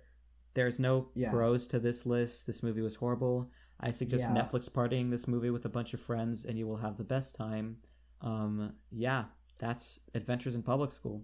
There's 0.55 0.79
no 0.79 1.09
Yeah. 1.13 1.29
pros 1.31 1.67
to 1.67 1.79
this 1.79 2.05
list. 2.05 2.47
This 2.47 2.63
movie 2.63 2.81
was 2.81 2.95
horrible. 2.95 3.51
I 3.79 3.91
suggest 3.91 4.23
Yeah. 4.23 4.33
Netflix 4.41 4.69
partying 4.69 5.11
this 5.11 5.27
movie 5.27 5.49
with 5.51 5.65
a 5.65 5.69
bunch 5.69 5.93
of 5.93 5.99
friends, 5.99 6.45
and 6.45 6.57
you 6.57 6.65
will 6.67 6.77
have 6.77 6.97
the 6.97 7.03
best 7.03 7.35
time. 7.35 7.77
Um. 8.21 8.73
Yeah. 8.91 9.25
That's 9.59 9.99
Adventures 10.15 10.55
in 10.55 10.63
Public 10.63 10.91
School. 10.91 11.23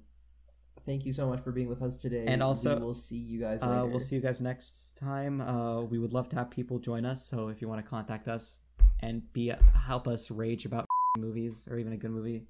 Thank 0.86 1.06
you 1.06 1.14
so 1.14 1.28
much 1.28 1.42
for 1.42 1.52
being 1.52 1.70
with 1.70 1.82
us 1.82 1.98
today. 1.98 2.26
And 2.28 2.42
also- 2.42 2.78
we 2.78 2.84
will 2.84 2.94
see 2.94 3.18
you 3.18 3.40
guys 3.40 3.62
later. 3.62 3.74
Uh, 3.74 3.86
we'll 3.86 4.00
see 4.00 4.16
you 4.16 4.22
guys 4.22 4.42
next 4.42 4.96
time. 4.96 5.42
Uh, 5.42 5.82
we 5.84 6.00
would 6.00 6.14
love 6.14 6.30
to 6.30 6.36
have 6.36 6.50
people 6.50 6.80
join 6.80 7.06
us. 7.06 7.24
So 7.26 7.48
if 7.50 7.62
you 7.62 7.68
want 7.68 7.84
to 7.84 7.90
contact 7.90 8.28
us 8.28 8.60
and 9.02 9.22
be 9.34 9.52
help 9.76 10.08
us 10.08 10.30
rage 10.32 10.66
about 10.66 10.86
movies 11.18 11.68
or 11.70 11.78
even 11.78 11.94
a 11.94 11.98
good 11.98 12.12
movie, 12.12 12.46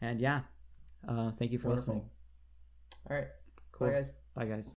and 0.00 0.20
yeah, 0.20 0.40
uh, 1.08 1.30
thank 1.32 1.52
you 1.52 1.58
for 1.58 1.68
Wonderful. 1.68 1.94
listening. 1.94 2.10
All 3.10 3.16
right, 3.16 3.28
Cool. 3.72 3.88
bye 3.88 3.92
guys. 3.94 4.12
Bye 4.34 4.46
guys. 4.46 4.72